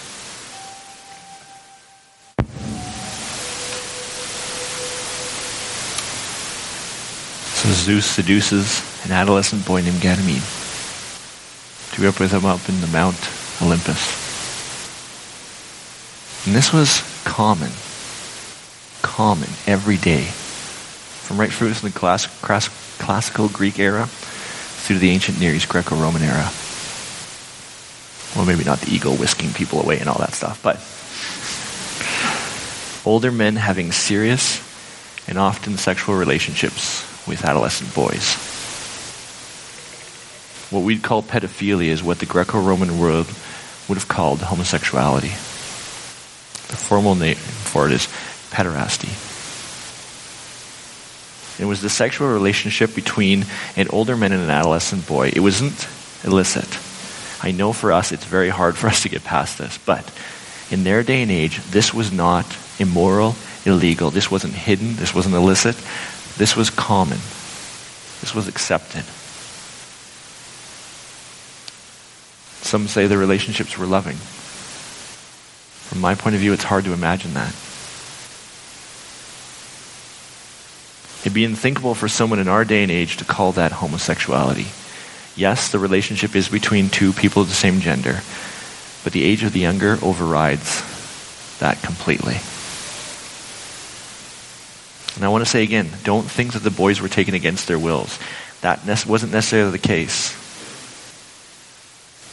Zeus 7.75 8.07
seduces 8.07 8.83
an 9.05 9.13
adolescent 9.13 9.67
boy 9.67 9.83
named 9.83 10.01
Ganymede 10.01 10.43
to 11.93 12.01
be 12.01 12.07
up 12.07 12.19
with 12.19 12.33
him 12.33 12.45
up 12.45 12.69
in 12.69 12.81
the 12.81 12.87
Mount 12.87 13.17
Olympus. 13.61 14.23
And 16.47 16.55
this 16.55 16.73
was 16.73 17.03
common, 17.25 17.71
common 19.03 19.49
every 19.67 19.97
day, 19.97 20.25
from 20.25 21.39
right 21.39 21.53
through 21.53 21.73
the 21.73 21.91
class, 21.91 22.27
class, 22.41 22.69
classical 22.99 23.49
Greek 23.49 23.79
era 23.79 24.07
through 24.07 24.99
the 24.99 25.11
ancient 25.11 25.41
Near 25.41 25.55
East 25.55 25.69
Greco-Roman 25.69 26.23
era. 26.23 26.51
Well, 28.37 28.45
maybe 28.45 28.65
not 28.65 28.81
the 28.81 28.95
eagle 28.95 29.15
whisking 29.17 29.53
people 29.53 29.81
away 29.81 29.99
and 29.99 30.09
all 30.09 30.19
that 30.19 30.35
stuff, 30.35 30.63
but 30.63 30.77
older 33.09 33.31
men 33.31 33.57
having 33.57 33.93
serious 33.93 34.61
and 35.29 35.39
often 35.39 35.77
sexual 35.77 36.17
relationships 36.17 37.05
with 37.27 37.45
adolescent 37.45 37.95
boys. 37.95 38.35
What 40.71 40.83
we'd 40.85 41.03
call 41.03 41.23
pedophilia 41.23 41.89
is 41.89 42.03
what 42.03 42.19
the 42.19 42.27
Greco 42.27 42.61
Roman 42.61 42.99
world 42.99 43.27
would 43.89 43.99
have 43.99 44.09
called 44.09 44.41
homosexuality. 44.41 45.29
The 45.29 46.77
formal 46.77 47.15
name 47.15 47.37
for 47.37 47.87
it 47.87 47.93
is 47.93 48.09
pederasty. 48.51 49.13
It 51.61 51.67
was 51.67 51.81
the 51.81 51.91
sexual 51.91 52.29
relationship 52.29 52.95
between 52.95 53.47
an 53.77 53.89
older 53.91 54.17
man 54.17 54.33
and 54.33 54.43
an 54.43 54.51
adolescent 54.51 55.07
boy. 55.07 55.31
It 55.35 55.41
wasn't 55.41 55.87
illicit. 56.25 56.79
I 57.45 57.53
know 57.53 57.73
for 57.73 57.93
us 57.93 58.11
it's 58.11 58.25
very 58.25 58.49
hard 58.49 58.77
for 58.77 58.89
us 58.89 59.03
to 59.03 59.09
get 59.09 59.23
past 59.23 59.59
this, 59.59 59.79
but 59.79 60.11
in 60.71 60.83
their 60.83 61.03
day 61.03 61.23
and 61.23 61.31
age, 61.31 61.63
this 61.71 61.93
was 61.95 62.11
not 62.11 62.47
immoral, 62.79 63.37
illegal. 63.65 64.11
This 64.11 64.31
wasn't 64.31 64.55
hidden. 64.55 64.97
This 64.97 65.15
wasn't 65.15 65.35
illicit. 65.35 65.77
This 66.37 66.57
was 66.57 66.71
common. 66.71 67.19
This 68.21 68.35
was 68.35 68.49
accepted. 68.49 69.05
Some 72.65 72.89
say 72.89 73.07
the 73.07 73.19
relationships 73.19 73.79
were 73.79 73.87
loving. 73.87 74.17
From 74.17 76.01
my 76.01 76.15
point 76.15 76.35
of 76.35 76.41
view, 76.41 76.53
it's 76.53 76.65
hard 76.65 76.85
to 76.85 76.93
imagine 76.93 77.35
that. 77.35 77.55
It'd 81.21 81.35
be 81.35 81.45
unthinkable 81.45 81.95
for 81.95 82.09
someone 82.09 82.39
in 82.39 82.49
our 82.49 82.65
day 82.65 82.83
and 82.83 82.91
age 82.91 83.19
to 83.19 83.25
call 83.25 83.53
that 83.53 83.73
homosexuality. 83.73 84.67
Yes, 85.37 85.71
the 85.71 85.79
relationship 85.79 86.35
is 86.35 86.49
between 86.49 86.89
two 86.89 87.13
people 87.13 87.43
of 87.43 87.49
the 87.49 87.55
same 87.55 87.81
gender, 87.81 88.21
but 89.05 89.13
the 89.13 89.25
age 89.25 89.43
of 89.43 89.53
the 89.53 89.61
younger 89.61 89.99
overrides 90.03 90.83
that 91.61 91.81
completely. 91.83 92.37
And 95.17 95.25
I 95.25 95.29
want 95.29 95.45
to 95.45 95.51
say 95.51 95.63
again 95.63 95.89
don't 96.03 96.29
think 96.29 96.55
that 96.55 96.63
the 96.63 96.71
boys 96.71 97.01
were 97.01 97.09
taken 97.09 97.35
against 97.35 97.69
their 97.69 97.79
wills. 97.79 98.19
That 98.63 99.07
wasn't 99.07 99.33
necessarily 99.33 99.73
the 99.73 99.79
case. 99.79 100.31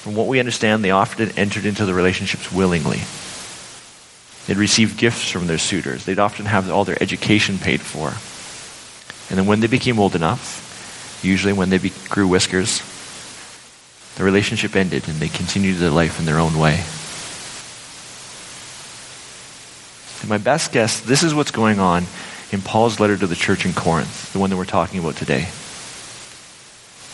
From 0.01 0.15
what 0.15 0.27
we 0.27 0.39
understand, 0.39 0.83
they 0.83 0.91
often 0.91 1.31
entered 1.37 1.65
into 1.65 1.85
the 1.85 1.93
relationships 1.93 2.51
willingly. 2.51 3.01
They'd 4.47 4.57
receive 4.57 4.97
gifts 4.97 5.29
from 5.29 5.45
their 5.45 5.59
suitors. 5.59 6.05
They'd 6.05 6.17
often 6.17 6.45
have 6.45 6.71
all 6.71 6.85
their 6.85 7.01
education 7.01 7.59
paid 7.59 7.81
for. 7.81 8.07
And 9.29 9.37
then 9.37 9.45
when 9.45 9.59
they 9.59 9.67
became 9.67 9.99
old 9.99 10.15
enough, 10.15 11.19
usually 11.21 11.53
when 11.53 11.69
they 11.69 11.77
be- 11.77 11.93
grew 12.09 12.27
whiskers, 12.27 12.81
the 14.15 14.23
relationship 14.23 14.75
ended 14.75 15.07
and 15.07 15.19
they 15.19 15.29
continued 15.29 15.77
their 15.77 15.91
life 15.91 16.19
in 16.19 16.25
their 16.25 16.39
own 16.39 16.57
way. 16.57 16.83
And 20.21 20.29
my 20.29 20.37
best 20.37 20.71
guess, 20.71 20.99
this 20.99 21.23
is 21.23 21.35
what's 21.35 21.51
going 21.51 21.79
on 21.79 22.05
in 22.51 22.61
Paul's 22.61 22.99
letter 22.99 23.17
to 23.17 23.27
the 23.27 23.35
church 23.35 23.65
in 23.65 23.73
Corinth, 23.73 24.33
the 24.33 24.39
one 24.39 24.49
that 24.49 24.57
we're 24.57 24.65
talking 24.65 24.99
about 24.99 25.15
today. 25.15 25.47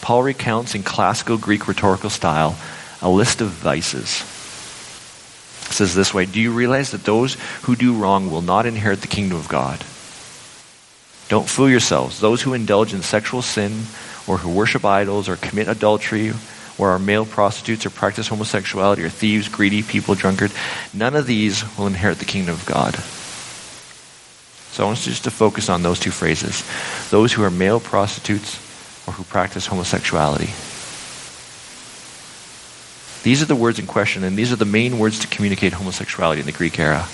Paul 0.01 0.23
recounts 0.23 0.73
in 0.73 0.83
classical 0.83 1.37
Greek 1.37 1.67
rhetorical 1.67 2.09
style 2.09 2.57
a 3.01 3.09
list 3.09 3.41
of 3.41 3.49
vices. 3.49 4.21
It 5.69 5.73
says 5.73 5.93
this 5.93 6.13
way 6.13 6.25
Do 6.25 6.39
you 6.39 6.51
realize 6.51 6.91
that 6.91 7.03
those 7.03 7.35
who 7.63 7.75
do 7.75 7.93
wrong 7.93 8.31
will 8.31 8.41
not 8.41 8.65
inherit 8.65 9.01
the 9.01 9.07
kingdom 9.07 9.37
of 9.37 9.47
God? 9.47 9.83
Don't 11.29 11.49
fool 11.49 11.69
yourselves. 11.69 12.19
Those 12.19 12.41
who 12.41 12.53
indulge 12.53 12.93
in 12.93 13.01
sexual 13.01 13.41
sin, 13.41 13.83
or 14.27 14.37
who 14.37 14.49
worship 14.49 14.85
idols, 14.85 15.27
or 15.27 15.35
commit 15.35 15.67
adultery, 15.67 16.31
or 16.77 16.91
are 16.91 16.99
male 16.99 17.25
prostitutes, 17.25 17.85
or 17.85 17.89
practice 17.89 18.29
homosexuality, 18.29 19.03
or 19.03 19.09
thieves, 19.09 19.49
greedy 19.49 19.83
people, 19.83 20.15
drunkard, 20.15 20.53
none 20.93 21.15
of 21.15 21.27
these 21.27 21.65
will 21.77 21.87
inherit 21.87 22.19
the 22.19 22.25
kingdom 22.25 22.55
of 22.55 22.65
God. 22.65 22.95
So 24.77 24.83
I 24.83 24.85
want 24.85 25.03
you 25.07 25.11
just 25.11 25.23
to 25.23 25.31
focus 25.31 25.69
on 25.69 25.81
those 25.81 25.99
two 25.99 26.11
phrases 26.11 26.63
those 27.09 27.33
who 27.33 27.41
are 27.41 27.49
male 27.49 27.79
prostitutes 27.79 28.57
or 29.07 29.13
who 29.13 29.23
practice 29.23 29.65
homosexuality. 29.65 30.51
These 33.23 33.41
are 33.41 33.47
the 33.47 33.55
words 33.55 33.79
in 33.79 33.87
question, 33.87 34.23
and 34.23 34.37
these 34.37 34.53
are 34.53 34.55
the 34.55 34.65
main 34.65 34.99
words 34.99 35.17
to 35.21 35.27
communicate 35.29 35.73
homosexuality 35.73 36.41
in 36.41 36.45
the 36.45 36.51
Greek 36.51 36.77
era. 36.77 37.07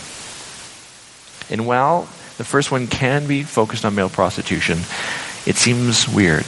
And 1.49 1.65
while 1.65 2.01
the 2.35 2.43
first 2.43 2.69
one 2.69 2.87
can 2.87 3.27
be 3.27 3.43
focused 3.43 3.85
on 3.85 3.95
male 3.95 4.09
prostitution, 4.09 4.79
it 5.45 5.55
seems 5.55 6.05
weird 6.05 6.43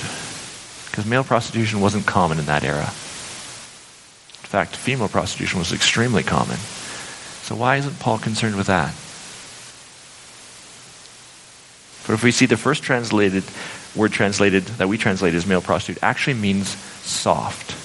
because 0.87 1.05
male 1.05 1.23
prostitution 1.23 1.79
wasn't 1.79 2.05
common 2.05 2.39
in 2.39 2.45
that 2.47 2.65
era. 2.65 2.87
In 2.87 4.49
fact, 4.51 4.75
female 4.75 5.07
prostitution 5.07 5.59
was 5.59 5.71
extremely 5.71 6.23
common. 6.23 6.57
So 7.47 7.55
why 7.55 7.77
isn't 7.77 7.99
Paul 8.01 8.17
concerned 8.17 8.57
with 8.57 8.67
that? 8.67 8.93
But 12.07 12.13
if 12.13 12.23
we 12.23 12.31
see 12.31 12.45
the 12.45 12.57
first 12.57 12.83
translated 12.83 13.43
word 13.95 14.11
translated 14.11 14.63
that 14.63 14.89
we 14.89 14.97
translate 14.97 15.33
as 15.33 15.45
male 15.45 15.61
prostitute 15.61 16.03
actually 16.03 16.35
means 16.35 16.69
soft. 17.03 17.75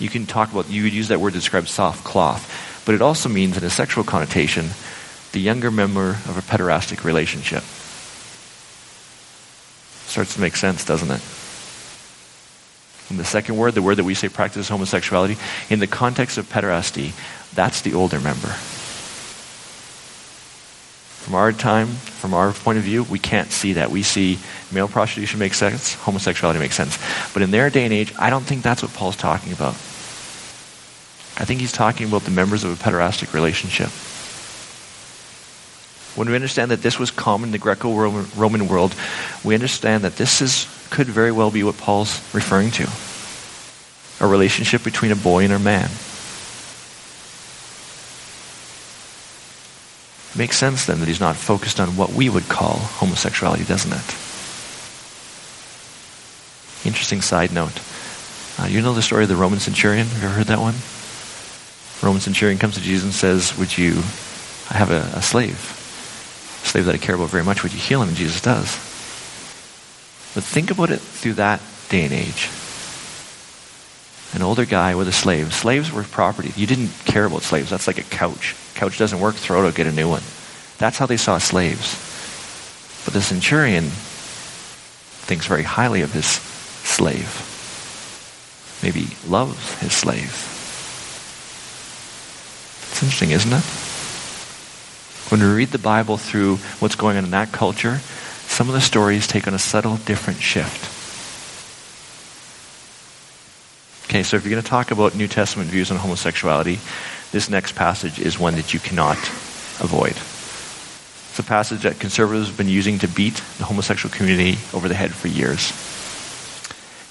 You 0.00 0.08
can 0.08 0.26
talk 0.26 0.52
about 0.52 0.68
you 0.68 0.82
would 0.82 0.92
use 0.92 1.08
that 1.08 1.20
word 1.20 1.32
to 1.32 1.38
describe 1.38 1.66
soft 1.66 2.04
cloth, 2.04 2.82
but 2.84 2.94
it 2.94 3.02
also 3.02 3.28
means 3.28 3.56
in 3.56 3.64
a 3.64 3.70
sexual 3.70 4.04
connotation 4.04 4.66
the 5.32 5.40
younger 5.40 5.70
member 5.70 6.10
of 6.10 6.36
a 6.36 6.42
pederastic 6.42 7.04
relationship. 7.04 7.62
Starts 10.08 10.34
to 10.34 10.40
make 10.40 10.56
sense, 10.56 10.84
doesn't 10.84 11.10
it? 11.10 11.22
And 13.10 13.18
the 13.18 13.24
second 13.24 13.56
word, 13.56 13.74
the 13.74 13.82
word 13.82 13.96
that 13.96 14.04
we 14.04 14.14
say 14.14 14.28
practices 14.28 14.68
homosexuality, 14.68 15.36
in 15.70 15.78
the 15.78 15.86
context 15.86 16.38
of 16.38 16.48
pederasty, 16.48 17.12
that's 17.54 17.82
the 17.82 17.94
older 17.94 18.20
member. 18.20 18.54
From 21.24 21.36
our 21.36 21.52
time, 21.52 21.86
from 21.86 22.34
our 22.34 22.52
point 22.52 22.76
of 22.76 22.84
view, 22.84 23.02
we 23.04 23.18
can't 23.18 23.50
see 23.50 23.72
that. 23.72 23.90
We 23.90 24.02
see 24.02 24.38
male 24.70 24.88
prostitution 24.88 25.38
makes 25.38 25.56
sense, 25.56 25.94
homosexuality 25.94 26.58
makes 26.58 26.74
sense. 26.74 26.98
But 27.32 27.40
in 27.40 27.50
their 27.50 27.70
day 27.70 27.84
and 27.84 27.94
age, 27.94 28.12
I 28.18 28.28
don't 28.28 28.44
think 28.44 28.62
that's 28.62 28.82
what 28.82 28.92
Paul's 28.92 29.16
talking 29.16 29.54
about. 29.54 29.72
I 29.72 31.46
think 31.46 31.60
he's 31.60 31.72
talking 31.72 32.06
about 32.06 32.24
the 32.24 32.30
members 32.30 32.62
of 32.62 32.78
a 32.78 32.84
pederastic 32.84 33.32
relationship. 33.32 33.88
When 36.14 36.28
we 36.28 36.34
understand 36.34 36.70
that 36.72 36.82
this 36.82 36.98
was 36.98 37.10
common 37.10 37.48
in 37.48 37.52
the 37.52 37.58
Greco 37.58 37.90
Roman 38.36 38.68
world, 38.68 38.94
we 39.42 39.54
understand 39.54 40.04
that 40.04 40.16
this 40.16 40.42
is, 40.42 40.68
could 40.90 41.06
very 41.06 41.32
well 41.32 41.50
be 41.50 41.64
what 41.64 41.78
Paul's 41.78 42.20
referring 42.34 42.70
to 42.72 42.86
a 44.20 44.28
relationship 44.28 44.84
between 44.84 45.10
a 45.10 45.16
boy 45.16 45.44
and 45.44 45.54
a 45.54 45.58
man. 45.58 45.88
Makes 50.36 50.56
sense 50.56 50.86
then 50.86 51.00
that 51.00 51.08
he's 51.08 51.20
not 51.20 51.36
focused 51.36 51.80
on 51.80 51.96
what 51.96 52.10
we 52.10 52.28
would 52.28 52.48
call 52.48 52.78
homosexuality, 52.78 53.64
doesn't 53.64 53.92
it? 53.92 54.14
Interesting 56.86 57.22
side 57.22 57.52
note. 57.52 57.80
Uh, 58.58 58.66
you 58.66 58.82
know 58.82 58.94
the 58.94 59.02
story 59.02 59.24
of 59.24 59.28
the 59.28 59.36
Roman 59.36 59.58
centurion? 59.58 60.06
Have 60.06 60.22
you 60.22 60.28
ever 60.28 60.36
heard 60.36 60.46
that 60.46 60.60
one? 60.60 60.74
Roman 62.02 62.20
centurion 62.20 62.58
comes 62.58 62.74
to 62.74 62.80
Jesus 62.80 63.04
and 63.04 63.12
says, 63.12 63.56
Would 63.58 63.76
you, 63.76 63.94
I 64.70 64.76
have 64.76 64.90
a, 64.90 65.16
a 65.16 65.22
slave, 65.22 65.54
a 66.62 66.66
slave 66.66 66.84
that 66.86 66.94
I 66.94 66.98
care 66.98 67.14
about 67.14 67.30
very 67.30 67.44
much, 67.44 67.62
would 67.62 67.72
you 67.72 67.80
heal 67.80 68.02
him? 68.02 68.08
And 68.08 68.16
Jesus 68.16 68.40
does. 68.40 68.76
But 70.34 70.44
think 70.44 70.70
about 70.70 70.90
it 70.90 71.00
through 71.00 71.34
that 71.34 71.60
day 71.88 72.04
and 72.04 72.12
age. 72.12 72.50
An 74.34 74.42
older 74.42 74.64
guy 74.64 74.94
with 74.96 75.06
a 75.06 75.12
slave. 75.12 75.54
Slaves 75.54 75.92
were 75.92 76.02
property. 76.02 76.52
You 76.56 76.66
didn't 76.66 76.90
care 77.04 77.24
about 77.24 77.42
slaves. 77.42 77.70
That's 77.70 77.86
like 77.86 77.98
a 77.98 78.02
couch. 78.02 78.56
Couch 78.74 78.98
doesn't 78.98 79.20
work, 79.20 79.36
throw 79.36 79.64
it 79.64 79.68
out, 79.68 79.74
get 79.76 79.86
a 79.86 79.92
new 79.92 80.08
one. 80.08 80.22
That's 80.78 80.98
how 80.98 81.06
they 81.06 81.16
saw 81.16 81.38
slaves. 81.38 81.94
But 83.04 83.14
the 83.14 83.22
centurion 83.22 83.84
thinks 83.84 85.46
very 85.46 85.62
highly 85.62 86.02
of 86.02 86.12
his 86.12 86.26
slave. 86.26 87.50
Maybe 88.82 89.06
loves 89.28 89.74
his 89.74 89.92
slave. 89.92 90.50
It's 92.90 93.02
interesting, 93.02 93.30
isn't 93.30 93.52
it? 93.52 93.64
When 95.30 95.40
we 95.40 95.46
read 95.46 95.68
the 95.68 95.78
Bible 95.78 96.16
through 96.16 96.56
what's 96.80 96.96
going 96.96 97.16
on 97.16 97.24
in 97.24 97.30
that 97.30 97.52
culture, 97.52 97.98
some 98.46 98.68
of 98.68 98.74
the 98.74 98.80
stories 98.80 99.26
take 99.26 99.46
on 99.46 99.54
a 99.54 99.58
subtle 99.58 99.96
different 99.96 100.40
shift. 100.40 100.93
Okay, 104.04 104.22
so 104.22 104.36
if 104.36 104.44
you're 104.44 104.50
going 104.50 104.62
to 104.62 104.68
talk 104.68 104.90
about 104.90 105.14
New 105.14 105.28
Testament 105.28 105.70
views 105.70 105.90
on 105.90 105.96
homosexuality, 105.96 106.78
this 107.32 107.48
next 107.48 107.74
passage 107.74 108.18
is 108.18 108.38
one 108.38 108.54
that 108.56 108.74
you 108.74 108.80
cannot 108.80 109.18
avoid. 109.80 110.12
It's 110.12 111.38
a 111.38 111.42
passage 111.42 111.82
that 111.82 111.98
conservatives 111.98 112.48
have 112.48 112.56
been 112.56 112.68
using 112.68 113.00
to 113.00 113.08
beat 113.08 113.42
the 113.58 113.64
homosexual 113.64 114.14
community 114.14 114.58
over 114.72 114.88
the 114.88 114.94
head 114.94 115.12
for 115.12 115.28
years. 115.28 115.70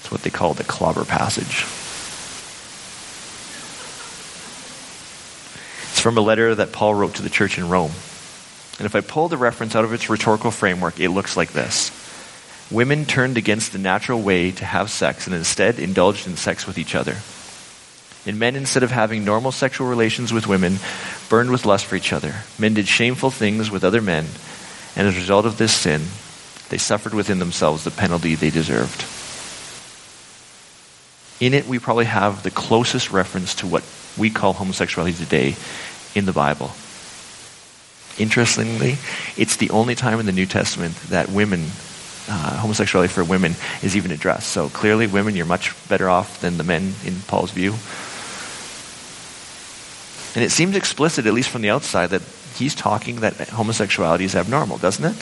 It's 0.00 0.10
what 0.10 0.22
they 0.22 0.30
call 0.30 0.54
the 0.54 0.64
clobber 0.64 1.04
passage. 1.04 1.64
It's 5.90 6.00
from 6.00 6.16
a 6.16 6.22
letter 6.22 6.54
that 6.54 6.72
Paul 6.72 6.94
wrote 6.94 7.16
to 7.16 7.22
the 7.22 7.28
church 7.28 7.58
in 7.58 7.68
Rome. 7.68 7.92
And 8.78 8.86
if 8.86 8.94
I 8.94 9.00
pull 9.00 9.28
the 9.28 9.36
reference 9.36 9.76
out 9.76 9.84
of 9.84 9.92
its 9.92 10.08
rhetorical 10.08 10.50
framework, 10.50 10.98
it 11.00 11.10
looks 11.10 11.36
like 11.36 11.52
this 11.52 11.90
Women 12.70 13.04
turned 13.04 13.36
against 13.36 13.72
the 13.72 13.78
natural 13.78 14.20
way 14.20 14.50
to 14.52 14.64
have 14.64 14.90
sex 14.90 15.26
and 15.26 15.36
instead 15.36 15.78
indulged 15.78 16.26
in 16.26 16.36
sex 16.36 16.66
with 16.66 16.78
each 16.78 16.94
other. 16.94 17.16
And 18.26 18.38
men, 18.38 18.56
instead 18.56 18.82
of 18.82 18.90
having 18.90 19.24
normal 19.24 19.52
sexual 19.52 19.86
relations 19.86 20.32
with 20.32 20.46
women, 20.46 20.78
burned 21.28 21.50
with 21.50 21.66
lust 21.66 21.84
for 21.84 21.94
each 21.94 22.12
other. 22.12 22.36
Men 22.58 22.72
did 22.74 22.88
shameful 22.88 23.30
things 23.30 23.70
with 23.70 23.84
other 23.84 24.00
men, 24.00 24.24
and 24.96 25.06
as 25.06 25.14
a 25.14 25.20
result 25.20 25.44
of 25.44 25.58
this 25.58 25.74
sin, 25.74 26.02
they 26.70 26.78
suffered 26.78 27.12
within 27.12 27.38
themselves 27.38 27.84
the 27.84 27.90
penalty 27.90 28.34
they 28.34 28.48
deserved. 28.48 29.04
In 31.38 31.52
it, 31.52 31.66
we 31.66 31.78
probably 31.78 32.06
have 32.06 32.42
the 32.42 32.50
closest 32.50 33.10
reference 33.10 33.56
to 33.56 33.66
what 33.66 33.84
we 34.16 34.30
call 34.30 34.54
homosexuality 34.54 35.12
today 35.12 35.56
in 36.14 36.24
the 36.24 36.32
Bible. 36.32 36.70
Interestingly, 38.16 38.96
it's 39.36 39.56
the 39.56 39.70
only 39.70 39.94
time 39.94 40.20
in 40.20 40.26
the 40.26 40.32
New 40.32 40.46
Testament 40.46 40.94
that 41.08 41.28
women 41.28 41.66
uh, 42.28 42.56
homosexuality 42.58 43.12
for 43.12 43.24
women 43.24 43.54
is 43.82 43.96
even 43.96 44.10
addressed. 44.10 44.48
So 44.48 44.68
clearly, 44.68 45.06
women, 45.06 45.36
you're 45.36 45.46
much 45.46 45.74
better 45.88 46.08
off 46.08 46.40
than 46.40 46.56
the 46.56 46.64
men 46.64 46.94
in 47.04 47.20
Paul's 47.26 47.50
view. 47.50 47.74
And 50.34 50.44
it 50.44 50.50
seems 50.50 50.74
explicit, 50.74 51.26
at 51.26 51.34
least 51.34 51.50
from 51.50 51.62
the 51.62 51.70
outside, 51.70 52.10
that 52.10 52.22
he's 52.56 52.74
talking 52.74 53.20
that 53.20 53.34
homosexuality 53.34 54.24
is 54.24 54.34
abnormal, 54.34 54.78
doesn't 54.78 55.04
it? 55.04 55.16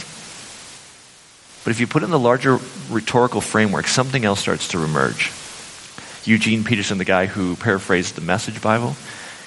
But 1.65 1.71
if 1.71 1.81
you 1.81 1.87
put 1.87 2.03
it 2.03 2.07
in 2.07 2.11
the 2.11 2.19
larger 2.19 2.59
rhetorical 2.91 3.41
framework, 3.41 3.87
something 3.87 4.25
else 4.25 4.41
starts 4.41 4.69
to 4.69 4.83
emerge. 4.83 5.33
Eugene 6.25 6.65
Peterson, 6.65 6.99
the 6.99 7.05
guy 7.05 7.27
who 7.27 7.57
paraphrased 7.57 8.15
the 8.15 8.21
Message 8.21 8.63
Bible, 8.63 8.97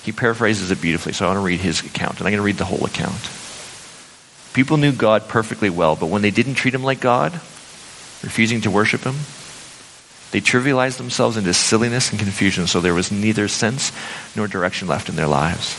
he 0.03 0.11
paraphrases 0.11 0.71
it 0.71 0.81
beautifully. 0.81 1.13
So 1.13 1.25
I 1.25 1.29
want 1.29 1.37
to 1.37 1.45
read 1.45 1.59
his 1.59 1.81
account, 1.81 2.19
and 2.19 2.27
I'm 2.27 2.31
going 2.31 2.37
to 2.37 2.41
read 2.43 2.57
the 2.57 2.65
whole 2.65 2.85
account. 2.85 3.29
People 4.55 4.77
knew 4.77 4.93
God 4.93 5.27
perfectly 5.27 5.69
well, 5.69 5.97
but 5.97 6.05
when 6.05 6.21
they 6.21 6.31
didn't 6.31 6.53
treat 6.55 6.73
him 6.73 6.81
like 6.81 7.01
God, 7.01 7.33
refusing 8.23 8.61
to 8.61 8.71
worship 8.71 9.01
him, 9.01 9.15
They 10.31 10.41
trivialized 10.41 10.97
themselves 10.97 11.37
into 11.37 11.53
silliness 11.53 12.11
and 12.11 12.19
confusion, 12.19 12.67
so 12.67 12.81
there 12.81 12.93
was 12.93 13.11
neither 13.11 13.47
sense 13.47 13.91
nor 14.35 14.47
direction 14.47 14.87
left 14.87 15.07
in 15.07 15.15
their 15.15 15.27
lives. 15.27 15.75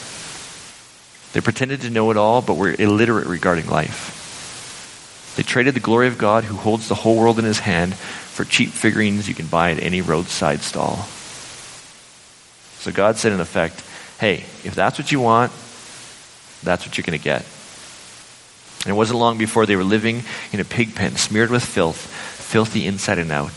They 1.33 1.43
pretended 1.43 1.83
to 1.83 1.91
know 1.91 2.11
it 2.11 2.17
all, 2.17 2.41
but 2.41 2.55
were 2.55 2.75
illiterate 2.79 3.27
regarding 3.27 3.67
life. 3.67 5.35
They 5.37 5.43
traded 5.43 5.75
the 5.75 5.81
glory 5.81 6.09
of 6.09 6.17
God, 6.17 6.45
who 6.45 6.57
holds 6.57 6.89
the 6.89 6.95
whole 6.95 7.19
world 7.19 7.39
in 7.39 7.45
his 7.45 7.59
hand, 7.59 7.95
for 7.95 8.45
cheap 8.45 8.71
figurines 8.71 9.29
you 9.29 9.35
can 9.35 9.47
buy 9.47 9.73
at 9.73 9.83
any 9.83 10.01
roadside 10.01 10.61
stall. 10.61 10.97
So 12.81 12.93
God 12.93 13.17
said, 13.17 13.33
in 13.33 13.41
effect, 13.41 13.83
hey, 14.19 14.45
if 14.65 14.75
that's 14.75 14.99
what 14.99 15.13
you 15.13 15.21
want, 15.21 15.53
that's 16.63 16.87
what 16.87 16.97
you're 16.97 17.05
going 17.05 17.19
to 17.19 17.25
get. 17.25 17.45
And 18.87 18.93
it 18.93 18.97
wasn't 18.97 19.19
long 19.19 19.37
before 19.37 19.67
they 19.67 19.75
were 19.75 19.83
living 19.83 20.23
in 20.53 20.61
a 20.61 20.65
pig 20.65 20.95
pen, 20.95 21.17
smeared 21.17 21.51
with 21.51 21.65
filth, 21.65 21.97
filthy 21.97 22.87
inside 22.87 23.19
and 23.19 23.33
out. 23.33 23.51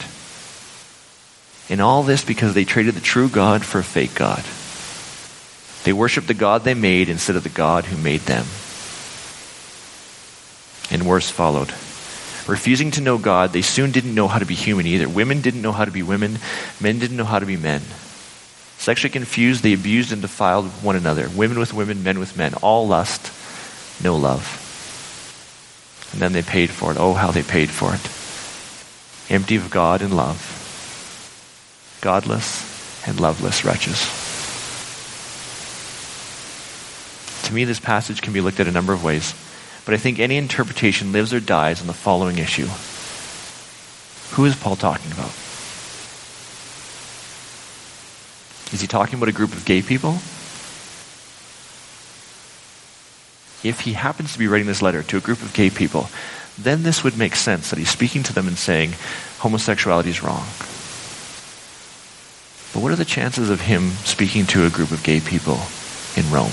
And 1.69 1.81
all 1.81 2.01
this 2.01 2.25
because 2.25 2.55
they 2.55 2.65
traded 2.65 2.95
the 2.95 2.99
true 2.99 3.29
God 3.29 3.63
for 3.63 3.77
a 3.77 3.83
fake 3.83 4.15
God. 4.15 4.43
They 5.83 5.93
worshiped 5.93 6.25
the 6.25 6.33
God 6.33 6.63
they 6.63 6.73
made 6.73 7.09
instead 7.09 7.35
of 7.35 7.43
the 7.43 7.49
God 7.49 7.85
who 7.85 7.95
made 7.95 8.21
them. 8.21 8.47
And 10.89 11.07
worse 11.07 11.29
followed. 11.29 11.69
Refusing 12.47 12.89
to 12.89 13.01
know 13.01 13.19
God, 13.19 13.53
they 13.53 13.61
soon 13.61 13.91
didn't 13.91 14.15
know 14.15 14.27
how 14.27 14.39
to 14.39 14.47
be 14.47 14.55
human 14.55 14.87
either. 14.87 15.07
Women 15.07 15.41
didn't 15.41 15.61
know 15.61 15.73
how 15.73 15.85
to 15.85 15.91
be 15.91 16.01
women, 16.01 16.39
men 16.81 16.97
didn't 16.97 17.17
know 17.17 17.23
how 17.23 17.37
to 17.37 17.45
be 17.45 17.55
men. 17.55 17.83
Sexually 18.79 19.11
confused, 19.11 19.61
they 19.61 19.73
abused 19.73 20.11
and 20.11 20.23
defiled 20.23 20.65
one 20.81 20.95
another. 20.95 21.29
Women 21.29 21.59
with 21.59 21.71
women, 21.71 22.01
men 22.01 22.17
with 22.17 22.35
men. 22.35 22.55
All 22.55 22.87
lust, 22.87 23.31
no 24.03 24.15
love. 24.15 24.65
And 26.11 26.21
then 26.21 26.33
they 26.33 26.41
paid 26.41 26.69
for 26.69 26.91
it. 26.91 26.97
Oh, 26.97 27.13
how 27.13 27.31
they 27.31 27.43
paid 27.43 27.69
for 27.69 27.93
it. 27.93 28.01
Empty 29.31 29.55
of 29.57 29.69
God 29.69 30.01
and 30.01 30.15
love. 30.15 30.55
Godless 32.01 33.07
and 33.07 33.19
loveless 33.19 33.63
wretches. 33.63 34.07
To 37.47 37.53
me, 37.53 37.63
this 37.63 37.79
passage 37.79 38.21
can 38.21 38.33
be 38.33 38.41
looked 38.41 38.59
at 38.59 38.67
a 38.67 38.71
number 38.71 38.93
of 38.93 39.03
ways, 39.03 39.33
but 39.85 39.93
I 39.93 39.97
think 39.97 40.19
any 40.19 40.37
interpretation 40.37 41.11
lives 41.11 41.33
or 41.33 41.39
dies 41.39 41.81
on 41.81 41.87
the 41.87 41.93
following 41.93 42.37
issue. 42.37 42.67
Who 44.35 44.45
is 44.45 44.55
Paul 44.55 44.75
talking 44.75 45.11
about? 45.11 45.31
Is 48.71 48.81
he 48.81 48.87
talking 48.87 49.15
about 49.15 49.29
a 49.29 49.33
group 49.33 49.53
of 49.53 49.65
gay 49.65 49.81
people? 49.81 50.19
If 53.63 53.81
he 53.81 53.93
happens 53.93 54.33
to 54.33 54.39
be 54.39 54.47
writing 54.47 54.67
this 54.67 54.81
letter 54.81 55.03
to 55.03 55.17
a 55.17 55.21
group 55.21 55.41
of 55.41 55.53
gay 55.53 55.69
people, 55.69 56.09
then 56.57 56.83
this 56.83 57.03
would 57.03 57.17
make 57.17 57.35
sense 57.35 57.69
that 57.69 57.79
he's 57.79 57.89
speaking 57.89 58.23
to 58.23 58.33
them 58.33 58.47
and 58.47 58.57
saying 58.57 58.93
homosexuality 59.39 60.09
is 60.09 60.23
wrong. 60.23 60.45
But 62.73 62.83
what 62.83 62.91
are 62.91 62.97
the 62.97 63.05
chances 63.05 63.49
of 63.49 63.61
him 63.61 63.91
speaking 64.05 64.45
to 64.47 64.65
a 64.65 64.69
group 64.69 64.91
of 64.91 65.03
gay 65.03 65.19
people 65.19 65.59
in 66.15 66.29
Rome? 66.31 66.51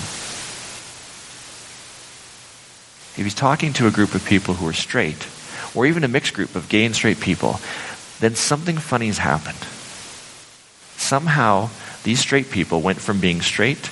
If 3.16 3.22
he's 3.22 3.34
talking 3.34 3.72
to 3.74 3.86
a 3.86 3.90
group 3.90 4.14
of 4.14 4.24
people 4.24 4.54
who 4.54 4.68
are 4.68 4.72
straight, 4.72 5.26
or 5.74 5.86
even 5.86 6.04
a 6.04 6.08
mixed 6.08 6.34
group 6.34 6.54
of 6.54 6.68
gay 6.68 6.84
and 6.84 6.94
straight 6.94 7.20
people, 7.20 7.60
then 8.20 8.34
something 8.34 8.78
funny 8.78 9.06
has 9.06 9.18
happened. 9.18 9.58
Somehow, 10.96 11.70
these 12.02 12.20
straight 12.20 12.50
people 12.50 12.80
went 12.80 13.00
from 13.00 13.20
being 13.20 13.40
straight 13.40 13.90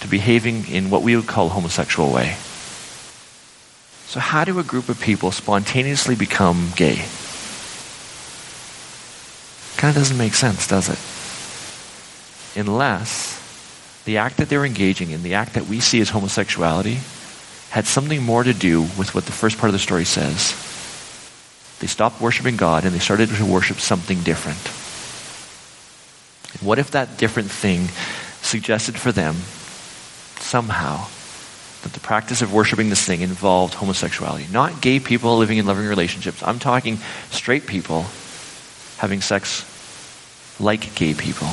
to 0.00 0.08
behaving 0.08 0.68
in 0.68 0.90
what 0.90 1.02
we 1.02 1.16
would 1.16 1.26
call 1.26 1.46
a 1.46 1.50
homosexual 1.50 2.12
way. 2.12 2.36
So, 4.06 4.20
how 4.20 4.44
do 4.44 4.58
a 4.58 4.62
group 4.62 4.88
of 4.88 5.00
people 5.00 5.32
spontaneously 5.32 6.14
become 6.14 6.72
gay? 6.76 7.04
Kind 9.76 9.94
of 9.94 10.00
doesn't 10.00 10.16
make 10.16 10.34
sense, 10.34 10.66
does 10.66 10.88
it? 10.88 10.98
Unless 12.58 13.36
the 14.04 14.18
act 14.18 14.38
that 14.38 14.48
they're 14.48 14.64
engaging 14.64 15.10
in, 15.10 15.22
the 15.22 15.34
act 15.34 15.54
that 15.54 15.66
we 15.66 15.80
see 15.80 16.00
as 16.00 16.10
homosexuality, 16.10 16.98
had 17.70 17.86
something 17.86 18.22
more 18.22 18.44
to 18.44 18.54
do 18.54 18.82
with 18.82 19.14
what 19.14 19.26
the 19.26 19.32
first 19.32 19.58
part 19.58 19.68
of 19.68 19.72
the 19.72 19.78
story 19.78 20.04
says. 20.04 20.54
They 21.80 21.88
stopped 21.88 22.20
worshiping 22.20 22.56
God 22.56 22.84
and 22.84 22.94
they 22.94 23.00
started 23.00 23.28
to 23.28 23.44
worship 23.44 23.80
something 23.80 24.22
different. 24.22 24.56
what 26.62 26.78
if 26.78 26.92
that 26.92 27.18
different 27.18 27.50
thing 27.50 27.88
suggested 28.40 28.96
for 28.96 29.12
them 29.12 29.36
somehow 30.40 31.06
that 31.82 31.92
the 31.92 32.00
practice 32.00 32.42
of 32.42 32.52
worshiping 32.52 32.88
this 32.88 33.04
thing 33.04 33.20
involved 33.20 33.74
homosexuality. 33.74 34.46
Not 34.50 34.80
gay 34.80 34.98
people 34.98 35.36
living 35.38 35.58
in 35.58 35.66
loving 35.66 35.86
relationships. 35.86 36.42
I'm 36.42 36.58
talking 36.58 36.98
straight 37.30 37.66
people 37.66 38.06
having 38.98 39.20
sex 39.20 39.64
like 40.58 40.94
gay 40.94 41.14
people. 41.14 41.48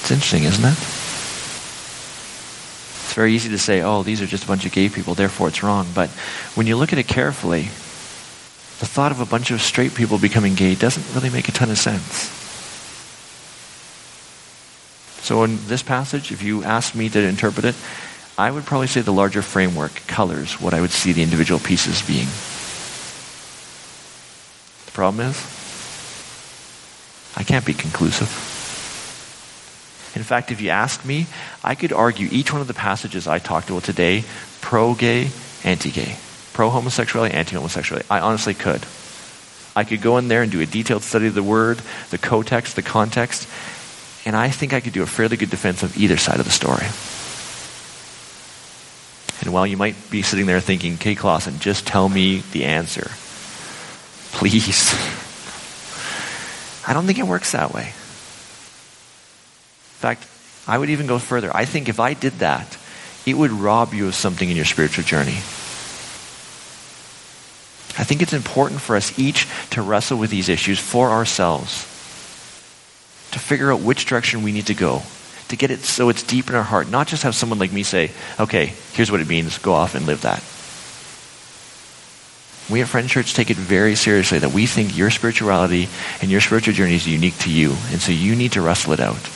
It's 0.00 0.10
interesting, 0.10 0.44
isn't 0.44 0.64
it? 0.64 0.78
It's 3.04 3.14
very 3.14 3.34
easy 3.34 3.50
to 3.50 3.58
say, 3.58 3.82
oh, 3.82 4.02
these 4.02 4.20
are 4.22 4.26
just 4.26 4.44
a 4.44 4.46
bunch 4.48 4.64
of 4.64 4.72
gay 4.72 4.88
people, 4.88 5.14
therefore 5.14 5.48
it's 5.48 5.62
wrong. 5.62 5.86
But 5.94 6.10
when 6.56 6.66
you 6.66 6.76
look 6.76 6.92
at 6.92 6.98
it 6.98 7.06
carefully, 7.06 7.62
the 8.80 8.86
thought 8.86 9.12
of 9.12 9.20
a 9.20 9.26
bunch 9.26 9.50
of 9.50 9.60
straight 9.60 9.94
people 9.94 10.18
becoming 10.18 10.54
gay 10.54 10.74
doesn't 10.74 11.14
really 11.14 11.30
make 11.30 11.48
a 11.48 11.52
ton 11.52 11.70
of 11.70 11.78
sense. 11.78 12.39
So 15.30 15.44
in 15.44 15.64
this 15.68 15.84
passage, 15.84 16.32
if 16.32 16.42
you 16.42 16.64
ask 16.64 16.92
me 16.96 17.08
to 17.08 17.20
interpret 17.20 17.64
it, 17.64 17.76
I 18.36 18.50
would 18.50 18.64
probably 18.64 18.88
say 18.88 19.00
the 19.00 19.12
larger 19.12 19.42
framework 19.42 19.94
colors 20.08 20.60
what 20.60 20.74
I 20.74 20.80
would 20.80 20.90
see 20.90 21.12
the 21.12 21.22
individual 21.22 21.60
pieces 21.60 22.02
being. 22.02 22.26
The 24.86 24.90
problem 24.90 25.28
is, 25.28 25.36
I 27.36 27.44
can't 27.44 27.64
be 27.64 27.74
conclusive. 27.74 28.26
In 30.16 30.24
fact, 30.24 30.50
if 30.50 30.60
you 30.60 30.70
ask 30.70 31.04
me, 31.04 31.28
I 31.62 31.76
could 31.76 31.92
argue 31.92 32.28
each 32.32 32.52
one 32.52 32.60
of 32.60 32.66
the 32.66 32.74
passages 32.74 33.28
I 33.28 33.38
talked 33.38 33.70
about 33.70 33.84
today 33.84 34.24
pro 34.60 34.94
gay, 34.94 35.30
anti 35.62 35.92
gay, 35.92 36.16
pro 36.54 36.70
homosexuality, 36.70 37.36
anti 37.36 37.54
homosexuality. 37.54 38.08
I 38.10 38.18
honestly 38.18 38.54
could. 38.54 38.84
I 39.76 39.84
could 39.84 40.02
go 40.02 40.18
in 40.18 40.26
there 40.26 40.42
and 40.42 40.50
do 40.50 40.60
a 40.60 40.66
detailed 40.66 41.04
study 41.04 41.28
of 41.28 41.34
the 41.34 41.42
word, 41.44 41.80
the 42.10 42.18
co-text, 42.18 42.74
the 42.74 42.82
context, 42.82 43.46
and 44.24 44.36
I 44.36 44.50
think 44.50 44.72
I 44.72 44.80
could 44.80 44.92
do 44.92 45.02
a 45.02 45.06
fairly 45.06 45.36
good 45.36 45.50
defense 45.50 45.82
of 45.82 45.96
either 45.96 46.16
side 46.16 46.40
of 46.40 46.46
the 46.46 46.52
story. 46.52 46.86
And 49.40 49.52
while 49.54 49.66
you 49.66 49.76
might 49.76 50.10
be 50.10 50.22
sitting 50.22 50.46
there 50.46 50.60
thinking, 50.60 50.98
Kay 50.98 51.14
Klassen, 51.14 51.58
just 51.58 51.86
tell 51.86 52.08
me 52.08 52.42
the 52.52 52.64
answer. 52.64 53.10
Please. 54.32 54.94
I 56.86 56.92
don't 56.92 57.06
think 57.06 57.18
it 57.18 57.26
works 57.26 57.52
that 57.52 57.72
way. 57.72 57.86
In 57.86 57.92
fact, 60.00 60.26
I 60.66 60.76
would 60.76 60.90
even 60.90 61.06
go 61.06 61.18
further. 61.18 61.50
I 61.54 61.64
think 61.64 61.88
if 61.88 61.98
I 62.00 62.12
did 62.14 62.34
that, 62.40 62.76
it 63.24 63.34
would 63.34 63.50
rob 63.50 63.94
you 63.94 64.08
of 64.08 64.14
something 64.14 64.48
in 64.48 64.56
your 64.56 64.66
spiritual 64.66 65.04
journey. 65.04 65.38
I 67.98 68.04
think 68.04 68.22
it's 68.22 68.32
important 68.32 68.80
for 68.80 68.96
us 68.96 69.18
each 69.18 69.48
to 69.70 69.82
wrestle 69.82 70.18
with 70.18 70.30
these 70.30 70.48
issues 70.48 70.78
for 70.78 71.10
ourselves 71.10 71.89
to 73.32 73.38
figure 73.38 73.72
out 73.72 73.80
which 73.80 74.06
direction 74.06 74.42
we 74.42 74.52
need 74.52 74.66
to 74.66 74.74
go, 74.74 75.02
to 75.48 75.56
get 75.56 75.70
it 75.70 75.80
so 75.80 76.08
it's 76.08 76.22
deep 76.22 76.48
in 76.48 76.54
our 76.54 76.62
heart, 76.62 76.90
not 76.90 77.06
just 77.06 77.22
have 77.22 77.34
someone 77.34 77.58
like 77.58 77.72
me 77.72 77.82
say, 77.82 78.10
okay, 78.38 78.74
here's 78.92 79.10
what 79.10 79.20
it 79.20 79.28
means, 79.28 79.58
go 79.58 79.72
off 79.72 79.94
and 79.94 80.06
live 80.06 80.22
that. 80.22 80.42
We 82.72 82.82
at 82.82 82.88
Friend 82.88 83.08
Church 83.08 83.34
take 83.34 83.50
it 83.50 83.56
very 83.56 83.96
seriously 83.96 84.38
that 84.38 84.52
we 84.52 84.66
think 84.66 84.96
your 84.96 85.10
spirituality 85.10 85.88
and 86.22 86.30
your 86.30 86.40
spiritual 86.40 86.74
journey 86.74 86.94
is 86.94 87.06
unique 87.06 87.36
to 87.38 87.50
you, 87.50 87.70
and 87.90 88.00
so 88.00 88.12
you 88.12 88.36
need 88.36 88.52
to 88.52 88.60
wrestle 88.60 88.92
it 88.92 89.00
out, 89.00 89.28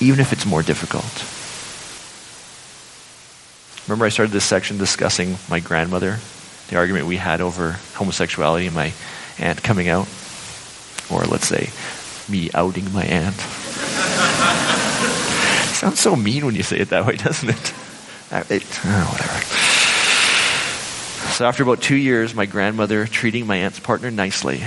even 0.00 0.18
if 0.20 0.32
it's 0.32 0.44
more 0.44 0.62
difficult. 0.62 1.24
Remember, 3.88 4.06
I 4.06 4.10
started 4.10 4.32
this 4.32 4.44
section 4.44 4.78
discussing 4.78 5.36
my 5.48 5.60
grandmother, 5.60 6.18
the 6.68 6.76
argument 6.76 7.06
we 7.06 7.16
had 7.16 7.40
over 7.40 7.72
homosexuality 7.94 8.66
and 8.66 8.74
my 8.74 8.92
aunt 9.38 9.62
coming 9.62 9.88
out, 9.88 10.08
or 11.10 11.24
let's 11.24 11.46
say 11.46 11.70
me 12.32 12.50
outing 12.54 12.92
my 12.92 13.04
aunt. 13.04 13.36
Sounds 15.76 16.00
so 16.00 16.16
mean 16.16 16.44
when 16.44 16.56
you 16.56 16.64
say 16.64 16.78
it 16.78 16.88
that 16.88 17.06
way, 17.06 17.16
doesn't 17.16 17.48
it? 17.48 17.74
Uh, 18.32 18.42
it 18.48 18.64
oh, 18.84 19.08
whatever. 19.12 19.38
So 21.34 21.46
after 21.46 21.62
about 21.62 21.82
two 21.82 21.96
years, 21.96 22.34
my 22.34 22.46
grandmother 22.46 23.06
treating 23.06 23.46
my 23.46 23.56
aunt's 23.56 23.78
partner 23.78 24.10
nicely. 24.10 24.62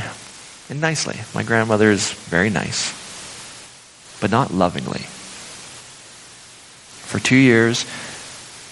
And 0.70 0.82
nicely. 0.82 1.18
My 1.34 1.44
grandmother 1.44 1.92
is 1.92 2.12
very 2.12 2.50
nice. 2.50 2.94
But 4.22 4.32
not 4.32 4.54
lovingly. 4.54 5.02
For 7.02 7.20
two 7.20 7.36
years, 7.36 7.86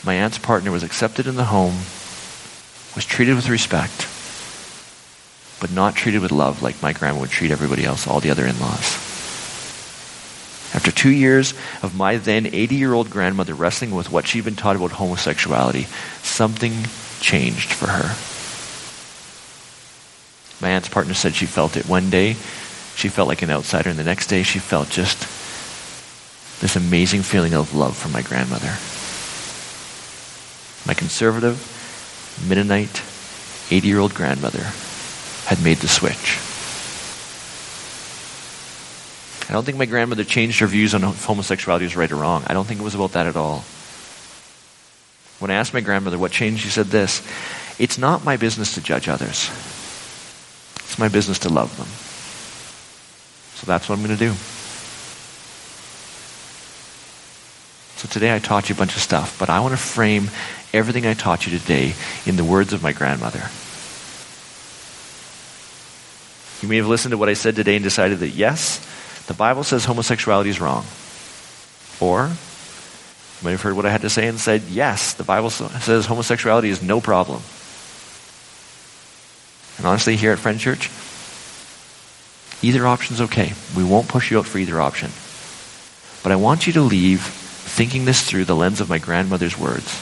my 0.03 0.15
aunt's 0.15 0.37
partner 0.37 0.71
was 0.71 0.83
accepted 0.83 1.27
in 1.27 1.35
the 1.35 1.45
home, 1.45 1.75
was 2.95 3.05
treated 3.05 3.35
with 3.35 3.49
respect, 3.49 4.07
but 5.63 5.71
not 5.71 5.95
treated 5.95 6.21
with 6.21 6.33
love 6.33 6.61
like 6.61 6.81
my 6.81 6.91
grandma 6.91 7.21
would 7.21 7.29
treat 7.29 7.49
everybody 7.49 7.85
else, 7.85 8.05
all 8.05 8.19
the 8.19 8.29
other 8.29 8.45
in 8.45 8.59
laws. 8.59 8.97
After 10.75 10.91
two 10.91 11.09
years 11.09 11.53
of 11.81 11.95
my 11.95 12.17
then 12.17 12.47
80 12.47 12.75
year 12.75 12.91
old 12.91 13.09
grandmother 13.09 13.53
wrestling 13.53 13.91
with 13.91 14.11
what 14.11 14.27
she'd 14.27 14.43
been 14.43 14.57
taught 14.57 14.75
about 14.75 14.91
homosexuality, 14.91 15.83
something 16.21 16.73
changed 17.21 17.71
for 17.71 17.87
her. 17.87 18.13
My 20.61 20.73
aunt's 20.73 20.89
partner 20.89 21.13
said 21.13 21.33
she 21.33 21.45
felt 21.45 21.77
it 21.77 21.87
one 21.87 22.09
day. 22.09 22.33
She 22.97 23.07
felt 23.07 23.29
like 23.29 23.41
an 23.41 23.49
outsider, 23.49 23.89
and 23.89 23.97
the 23.97 24.03
next 24.03 24.27
day 24.27 24.43
she 24.43 24.59
felt 24.59 24.89
just 24.89 25.17
this 26.59 26.75
amazing 26.75 27.21
feeling 27.21 27.53
of 27.53 27.73
love 27.73 27.95
for 27.95 28.09
my 28.09 28.21
grandmother. 28.21 28.75
My 30.85 30.93
conservative, 30.93 31.55
Mennonite, 32.49 33.01
80 33.71 33.87
year 33.87 33.99
old 33.99 34.13
grandmother 34.13 34.65
had 35.45 35.63
made 35.63 35.77
the 35.77 35.87
switch. 35.87 36.39
I 39.49 39.53
don't 39.53 39.65
think 39.65 39.77
my 39.77 39.85
grandmother 39.85 40.23
changed 40.23 40.59
her 40.59 40.67
views 40.67 40.95
on 40.95 41.01
homosexuality 41.01 41.85
was 41.85 41.95
right 41.95 42.11
or 42.11 42.15
wrong. 42.15 42.43
I 42.47 42.53
don't 42.53 42.65
think 42.65 42.79
it 42.79 42.83
was 42.83 42.95
about 42.95 43.11
that 43.11 43.27
at 43.27 43.35
all. 43.35 43.63
When 45.39 45.51
I 45.51 45.55
asked 45.55 45.73
my 45.73 45.81
grandmother 45.81 46.17
what 46.17 46.31
changed, 46.31 46.63
she 46.63 46.69
said 46.69 46.87
this 46.87 47.21
It's 47.77 47.97
not 47.97 48.23
my 48.23 48.37
business 48.37 48.75
to 48.75 48.81
judge 48.81 49.09
others, 49.09 49.49
it's 50.75 50.97
my 50.97 51.09
business 51.09 51.39
to 51.39 51.49
love 51.49 51.75
them. 51.77 51.87
So 53.59 53.67
that's 53.67 53.89
what 53.89 53.97
I'm 53.97 54.05
going 54.05 54.17
to 54.17 54.25
do. 54.25 54.33
So 57.97 58.07
today 58.09 58.35
I 58.35 58.39
taught 58.39 58.69
you 58.69 58.75
a 58.75 58.77
bunch 58.77 58.95
of 58.95 59.01
stuff, 59.01 59.37
but 59.39 59.49
I 59.49 59.59
want 59.59 59.73
to 59.73 59.77
frame 59.77 60.29
everything 60.73 61.05
I 61.05 61.13
taught 61.13 61.45
you 61.45 61.57
today 61.57 61.93
in 62.25 62.35
the 62.35 62.43
words 62.43 62.73
of 62.73 62.83
my 62.83 62.91
grandmother. 62.91 63.49
You 66.63 66.69
may 66.69 66.77
have 66.77 66.87
listened 66.87 67.11
to 67.11 67.17
what 67.17 67.27
I 67.27 67.33
said 67.33 67.57
today 67.57 67.75
and 67.75 67.83
decided 67.83 68.19
that 68.19 68.29
yes, 68.29 68.79
the 69.27 69.33
Bible 69.33 69.65
says 69.65 69.83
homosexuality 69.83 70.49
is 70.49 70.61
wrong. 70.61 70.85
Or 71.99 72.27
you 72.27 73.43
might 73.43 73.51
have 73.51 73.61
heard 73.61 73.75
what 73.75 73.85
I 73.85 73.89
had 73.89 74.03
to 74.03 74.09
say 74.09 74.29
and 74.29 74.39
said, 74.39 74.61
yes, 74.69 75.13
the 75.13 75.25
Bible 75.25 75.49
says 75.49 76.05
homosexuality 76.05 76.69
is 76.69 76.81
no 76.81 77.01
problem. 77.01 77.41
And 79.77 79.85
honestly, 79.85 80.15
here 80.15 80.31
at 80.31 80.39
Friend 80.39 80.57
Church, 80.57 80.89
either 82.61 82.87
option's 82.87 83.19
okay. 83.19 83.51
We 83.75 83.83
won't 83.83 84.07
push 84.07 84.31
you 84.31 84.39
out 84.39 84.45
for 84.45 84.57
either 84.57 84.79
option. 84.79 85.11
But 86.23 86.31
I 86.31 86.37
want 86.37 86.65
you 86.65 86.71
to 86.73 86.81
leave 86.81 87.23
thinking 87.23 88.05
this 88.05 88.23
through 88.23 88.45
the 88.45 88.55
lens 88.55 88.79
of 88.79 88.87
my 88.87 88.99
grandmother's 88.99 89.59
words. 89.59 89.99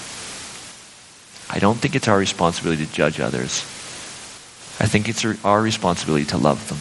I 1.49 1.57
don't 1.57 1.79
think 1.79 1.95
it's 1.95 2.07
our 2.07 2.19
responsibility 2.19 2.85
to 2.85 2.93
judge 2.93 3.19
others. 3.19 3.65
I 4.81 4.87
think 4.87 5.07
it's 5.07 5.23
our 5.45 5.61
responsibility 5.61 6.25
to 6.25 6.37
love 6.37 6.67
them. 6.67 6.79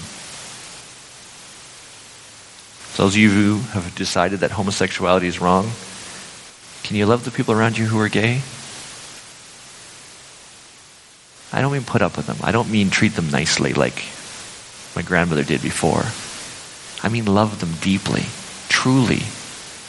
So 2.95 3.03
those 3.03 3.15
of 3.15 3.21
you 3.21 3.29
who 3.29 3.59
have 3.73 3.95
decided 3.95 4.41
that 4.41 4.53
homosexuality 4.53 5.27
is 5.27 5.39
wrong, 5.39 5.71
can 6.83 6.97
you 6.97 7.05
love 7.05 7.27
the 7.27 7.31
people 7.31 7.53
around 7.53 7.77
you 7.77 7.85
who 7.85 8.01
are 8.01 8.09
gay? 8.09 8.41
I 11.53 11.61
don't 11.61 11.75
mean 11.75 11.85
put 11.85 12.01
up 12.01 12.17
with 12.17 12.27
them. 12.27 12.39
I 12.43 12.53
don't 12.53 12.71
mean 12.71 12.89
treat 12.89 13.17
them 13.17 13.29
nicely 13.29 13.75
like 13.75 14.03
my 14.97 15.03
grandmother 15.03 15.45
did 15.45 15.61
before. 15.61 16.05
I 17.07 17.11
mean 17.11 17.27
love 17.27 17.61
them 17.61 17.75
deeply, 17.83 18.25
truly, 18.71 19.25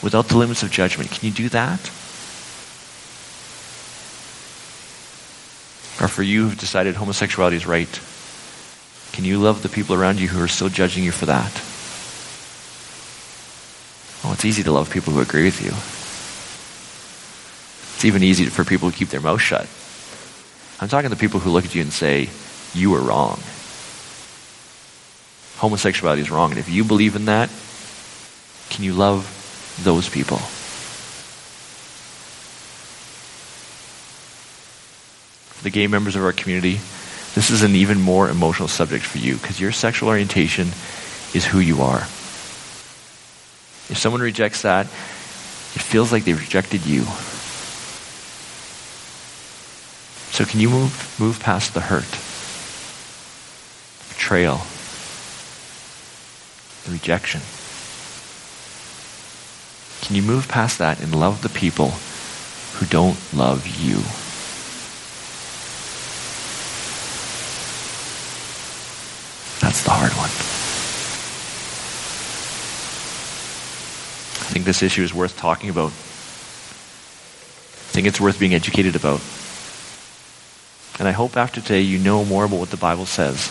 without 0.02 0.28
the 0.28 0.36
limits 0.36 0.62
of 0.62 0.70
judgment. 0.70 1.10
Can 1.10 1.24
you 1.28 1.32
do 1.32 1.48
that? 1.48 1.90
For 6.12 6.22
you 6.22 6.44
who've 6.44 6.58
decided 6.58 6.94
homosexuality 6.94 7.56
is 7.56 7.66
right, 7.66 8.00
can 9.12 9.24
you 9.24 9.38
love 9.38 9.62
the 9.62 9.68
people 9.68 9.94
around 9.94 10.20
you 10.20 10.28
who 10.28 10.42
are 10.42 10.48
still 10.48 10.68
judging 10.68 11.04
you 11.04 11.10
for 11.10 11.26
that? 11.26 11.52
Oh, 14.24 14.32
it's 14.32 14.44
easy 14.44 14.62
to 14.62 14.70
love 14.70 14.90
people 14.90 15.12
who 15.12 15.20
agree 15.20 15.44
with 15.44 15.60
you. 15.60 15.72
It's 17.96 18.04
even 18.04 18.22
easy 18.22 18.46
for 18.46 18.64
people 18.64 18.88
who 18.88 18.96
keep 18.96 19.08
their 19.08 19.20
mouth 19.20 19.40
shut. 19.40 19.68
I'm 20.80 20.88
talking 20.88 21.10
to 21.10 21.16
people 21.16 21.40
who 21.40 21.50
look 21.50 21.64
at 21.64 21.74
you 21.74 21.82
and 21.82 21.92
say, 21.92 22.28
you 22.74 22.94
are 22.94 23.00
wrong. 23.00 23.40
Homosexuality 25.56 26.22
is 26.22 26.30
wrong. 26.30 26.50
And 26.50 26.58
if 26.58 26.68
you 26.68 26.84
believe 26.84 27.16
in 27.16 27.26
that, 27.26 27.50
can 28.70 28.84
you 28.84 28.92
love 28.94 29.38
those 29.82 30.08
people. 30.08 30.40
The 35.62 35.70
gay 35.70 35.86
members 35.86 36.16
of 36.16 36.24
our 36.24 36.32
community, 36.32 36.80
this 37.34 37.50
is 37.50 37.62
an 37.62 37.74
even 37.74 38.00
more 38.00 38.28
emotional 38.28 38.68
subject 38.68 39.04
for 39.04 39.18
you 39.18 39.36
because 39.36 39.60
your 39.60 39.72
sexual 39.72 40.08
orientation 40.08 40.68
is 41.34 41.46
who 41.46 41.60
you 41.60 41.82
are. 41.82 42.00
If 43.88 43.98
someone 43.98 44.20
rejects 44.22 44.62
that, 44.62 44.86
it 44.86 45.82
feels 45.82 46.12
like 46.12 46.24
they've 46.24 46.38
rejected 46.38 46.84
you. 46.84 47.04
So 50.32 50.44
can 50.44 50.60
you 50.60 50.70
move, 50.70 51.16
move 51.20 51.40
past 51.40 51.74
the 51.74 51.80
hurt, 51.80 52.10
betrayal, 54.14 54.60
the 56.84 56.92
rejection? 56.92 57.40
Can 60.02 60.16
you 60.16 60.22
move 60.22 60.48
past 60.48 60.78
that 60.78 61.00
and 61.00 61.14
love 61.14 61.42
the 61.42 61.48
people 61.48 61.90
who 62.74 62.86
don't 62.86 63.18
love 63.32 63.66
you? 63.66 64.02
That's 69.62 69.82
the 69.84 69.90
hard 69.90 70.12
one. 70.12 70.28
I 74.42 74.52
think 74.52 74.66
this 74.66 74.82
issue 74.82 75.02
is 75.02 75.14
worth 75.14 75.38
talking 75.38 75.70
about. 75.70 75.86
I 75.86 77.94
think 77.94 78.06
it's 78.06 78.20
worth 78.20 78.38
being 78.38 78.54
educated 78.54 78.96
about. 78.96 79.22
And 80.98 81.08
I 81.08 81.12
hope 81.12 81.36
after 81.36 81.60
today 81.60 81.80
you 81.80 81.98
know 81.98 82.24
more 82.24 82.44
about 82.44 82.58
what 82.58 82.70
the 82.70 82.76
Bible 82.76 83.06
says 83.06 83.48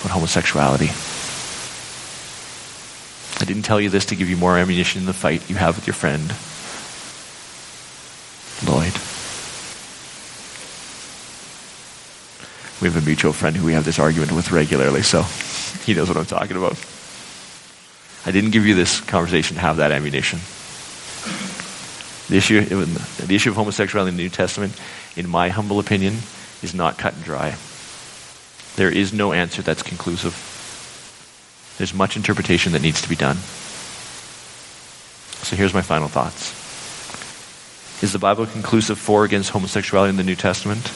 about 0.00 0.12
homosexuality. 0.12 0.90
I 3.40 3.44
didn't 3.44 3.62
tell 3.62 3.80
you 3.80 3.88
this 3.88 4.06
to 4.06 4.16
give 4.16 4.28
you 4.28 4.36
more 4.36 4.58
ammunition 4.58 5.00
in 5.00 5.06
the 5.06 5.12
fight 5.12 5.48
you 5.48 5.56
have 5.56 5.76
with 5.76 5.86
your 5.86 5.94
friend, 5.94 6.34
Lloyd. 8.70 8.92
We 12.80 12.88
have 12.88 12.96
a 12.96 13.04
mutual 13.04 13.32
friend 13.32 13.56
who 13.56 13.66
we 13.66 13.72
have 13.72 13.84
this 13.84 13.98
argument 13.98 14.32
with 14.32 14.52
regularly, 14.52 15.02
so 15.02 15.22
he 15.84 15.94
knows 15.94 16.08
what 16.08 16.16
I'm 16.16 16.26
talking 16.26 16.56
about. 16.56 16.78
I 18.24 18.30
didn't 18.30 18.50
give 18.50 18.66
you 18.66 18.74
this 18.74 19.00
conversation 19.00 19.56
to 19.56 19.60
have 19.60 19.78
that 19.78 19.90
ammunition. 19.90 20.38
The 22.28 22.36
issue, 22.36 22.60
the 22.62 23.34
issue 23.34 23.50
of 23.50 23.56
homosexuality 23.56 24.10
in 24.10 24.16
the 24.16 24.22
New 24.22 24.28
Testament, 24.28 24.78
in 25.16 25.28
my 25.28 25.48
humble 25.48 25.80
opinion, 25.80 26.18
is 26.62 26.74
not 26.74 26.98
cut 26.98 27.14
and 27.14 27.24
dry. 27.24 27.56
There 28.76 28.90
is 28.90 29.12
no 29.12 29.32
answer 29.32 29.62
that's 29.62 29.82
conclusive. 29.82 30.34
There's 31.78 31.94
much 31.94 32.16
interpretation 32.16 32.72
that 32.72 32.82
needs 32.82 33.02
to 33.02 33.08
be 33.08 33.16
done. 33.16 33.38
So 35.42 35.56
here's 35.56 35.74
my 35.74 35.82
final 35.82 36.08
thoughts. 36.08 36.52
Is 38.02 38.12
the 38.12 38.18
Bible 38.18 38.46
conclusive 38.46 38.98
for 38.98 39.24
against 39.24 39.50
homosexuality 39.50 40.10
in 40.10 40.16
the 40.16 40.22
New 40.22 40.36
Testament? 40.36 40.92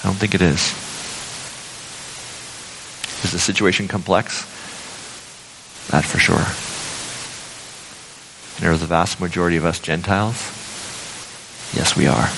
I 0.00 0.06
don't 0.06 0.16
think 0.16 0.34
it 0.34 0.42
is. 0.42 0.72
Is 3.24 3.32
the 3.32 3.38
situation 3.38 3.88
complex? 3.88 4.42
That 5.90 6.04
for 6.04 6.18
sure. 6.18 6.44
And 8.58 8.74
are 8.74 8.76
the 8.76 8.86
vast 8.86 9.20
majority 9.20 9.56
of 9.56 9.64
us 9.64 9.78
Gentiles? 9.80 10.36
Yes, 11.74 11.96
we 11.96 12.06
are. 12.06 12.28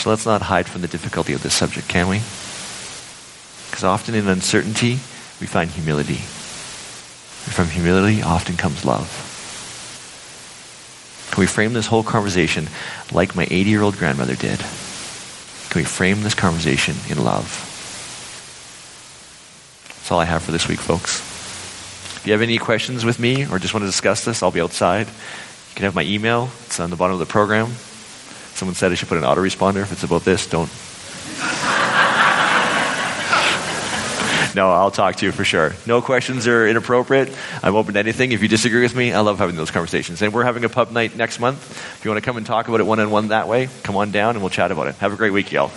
So 0.00 0.10
let's 0.10 0.26
not 0.26 0.42
hide 0.42 0.68
from 0.68 0.82
the 0.82 0.88
difficulty 0.88 1.32
of 1.32 1.42
this 1.42 1.54
subject, 1.54 1.88
can 1.88 2.08
we? 2.08 2.18
Because 3.70 3.84
often 3.84 4.14
in 4.14 4.28
uncertainty, 4.28 4.98
we 5.40 5.46
find 5.46 5.70
humility. 5.70 6.20
And 7.44 7.52
from 7.52 7.68
humility 7.68 8.22
often 8.22 8.56
comes 8.56 8.84
love. 8.84 9.33
Can 11.34 11.40
we 11.40 11.48
frame 11.48 11.72
this 11.72 11.88
whole 11.88 12.04
conversation 12.04 12.68
like 13.10 13.34
my 13.34 13.42
80 13.50 13.68
year 13.68 13.82
old 13.82 13.96
grandmother 13.96 14.36
did? 14.36 14.60
Can 14.60 15.80
we 15.80 15.84
frame 15.84 16.22
this 16.22 16.32
conversation 16.32 16.94
in 17.08 17.24
love? 17.24 17.42
That's 19.88 20.12
all 20.12 20.20
I 20.20 20.26
have 20.26 20.44
for 20.44 20.52
this 20.52 20.68
week, 20.68 20.78
folks. 20.78 21.18
If 22.18 22.22
you 22.24 22.32
have 22.34 22.40
any 22.40 22.56
questions 22.58 23.04
with 23.04 23.18
me 23.18 23.48
or 23.48 23.58
just 23.58 23.74
want 23.74 23.82
to 23.82 23.88
discuss 23.88 24.24
this, 24.24 24.44
I'll 24.44 24.52
be 24.52 24.60
outside. 24.60 25.08
You 25.08 25.74
can 25.74 25.86
have 25.86 25.96
my 25.96 26.04
email. 26.04 26.50
It's 26.66 26.78
on 26.78 26.90
the 26.90 26.96
bottom 26.96 27.14
of 27.14 27.18
the 27.18 27.26
program. 27.26 27.66
Someone 28.54 28.76
said 28.76 28.92
I 28.92 28.94
should 28.94 29.08
put 29.08 29.18
an 29.18 29.24
autoresponder 29.24 29.82
if 29.82 29.90
it's 29.90 30.04
about 30.04 30.22
this. 30.22 30.48
Don't 30.48 30.70
No, 34.54 34.70
I'll 34.70 34.90
talk 34.90 35.16
to 35.16 35.26
you 35.26 35.32
for 35.32 35.44
sure. 35.44 35.72
No 35.86 36.00
questions 36.00 36.46
are 36.46 36.66
inappropriate. 36.66 37.36
I'm 37.62 37.74
open 37.74 37.94
to 37.94 38.00
anything. 38.00 38.32
If 38.32 38.40
you 38.40 38.48
disagree 38.48 38.82
with 38.82 38.94
me, 38.94 39.12
I 39.12 39.20
love 39.20 39.38
having 39.38 39.56
those 39.56 39.70
conversations. 39.70 40.22
And 40.22 40.32
we're 40.32 40.44
having 40.44 40.64
a 40.64 40.68
pub 40.68 40.92
night 40.92 41.16
next 41.16 41.40
month. 41.40 41.70
If 41.98 42.04
you 42.04 42.10
want 42.10 42.22
to 42.22 42.26
come 42.26 42.36
and 42.36 42.46
talk 42.46 42.68
about 42.68 42.80
it 42.80 42.84
one 42.84 43.00
on 43.00 43.10
one 43.10 43.28
that 43.28 43.48
way, 43.48 43.68
come 43.82 43.96
on 43.96 44.12
down 44.12 44.36
and 44.36 44.40
we'll 44.40 44.50
chat 44.50 44.70
about 44.70 44.86
it. 44.86 44.94
Have 44.96 45.12
a 45.12 45.16
great 45.16 45.32
week, 45.32 45.50
y'all. 45.50 45.72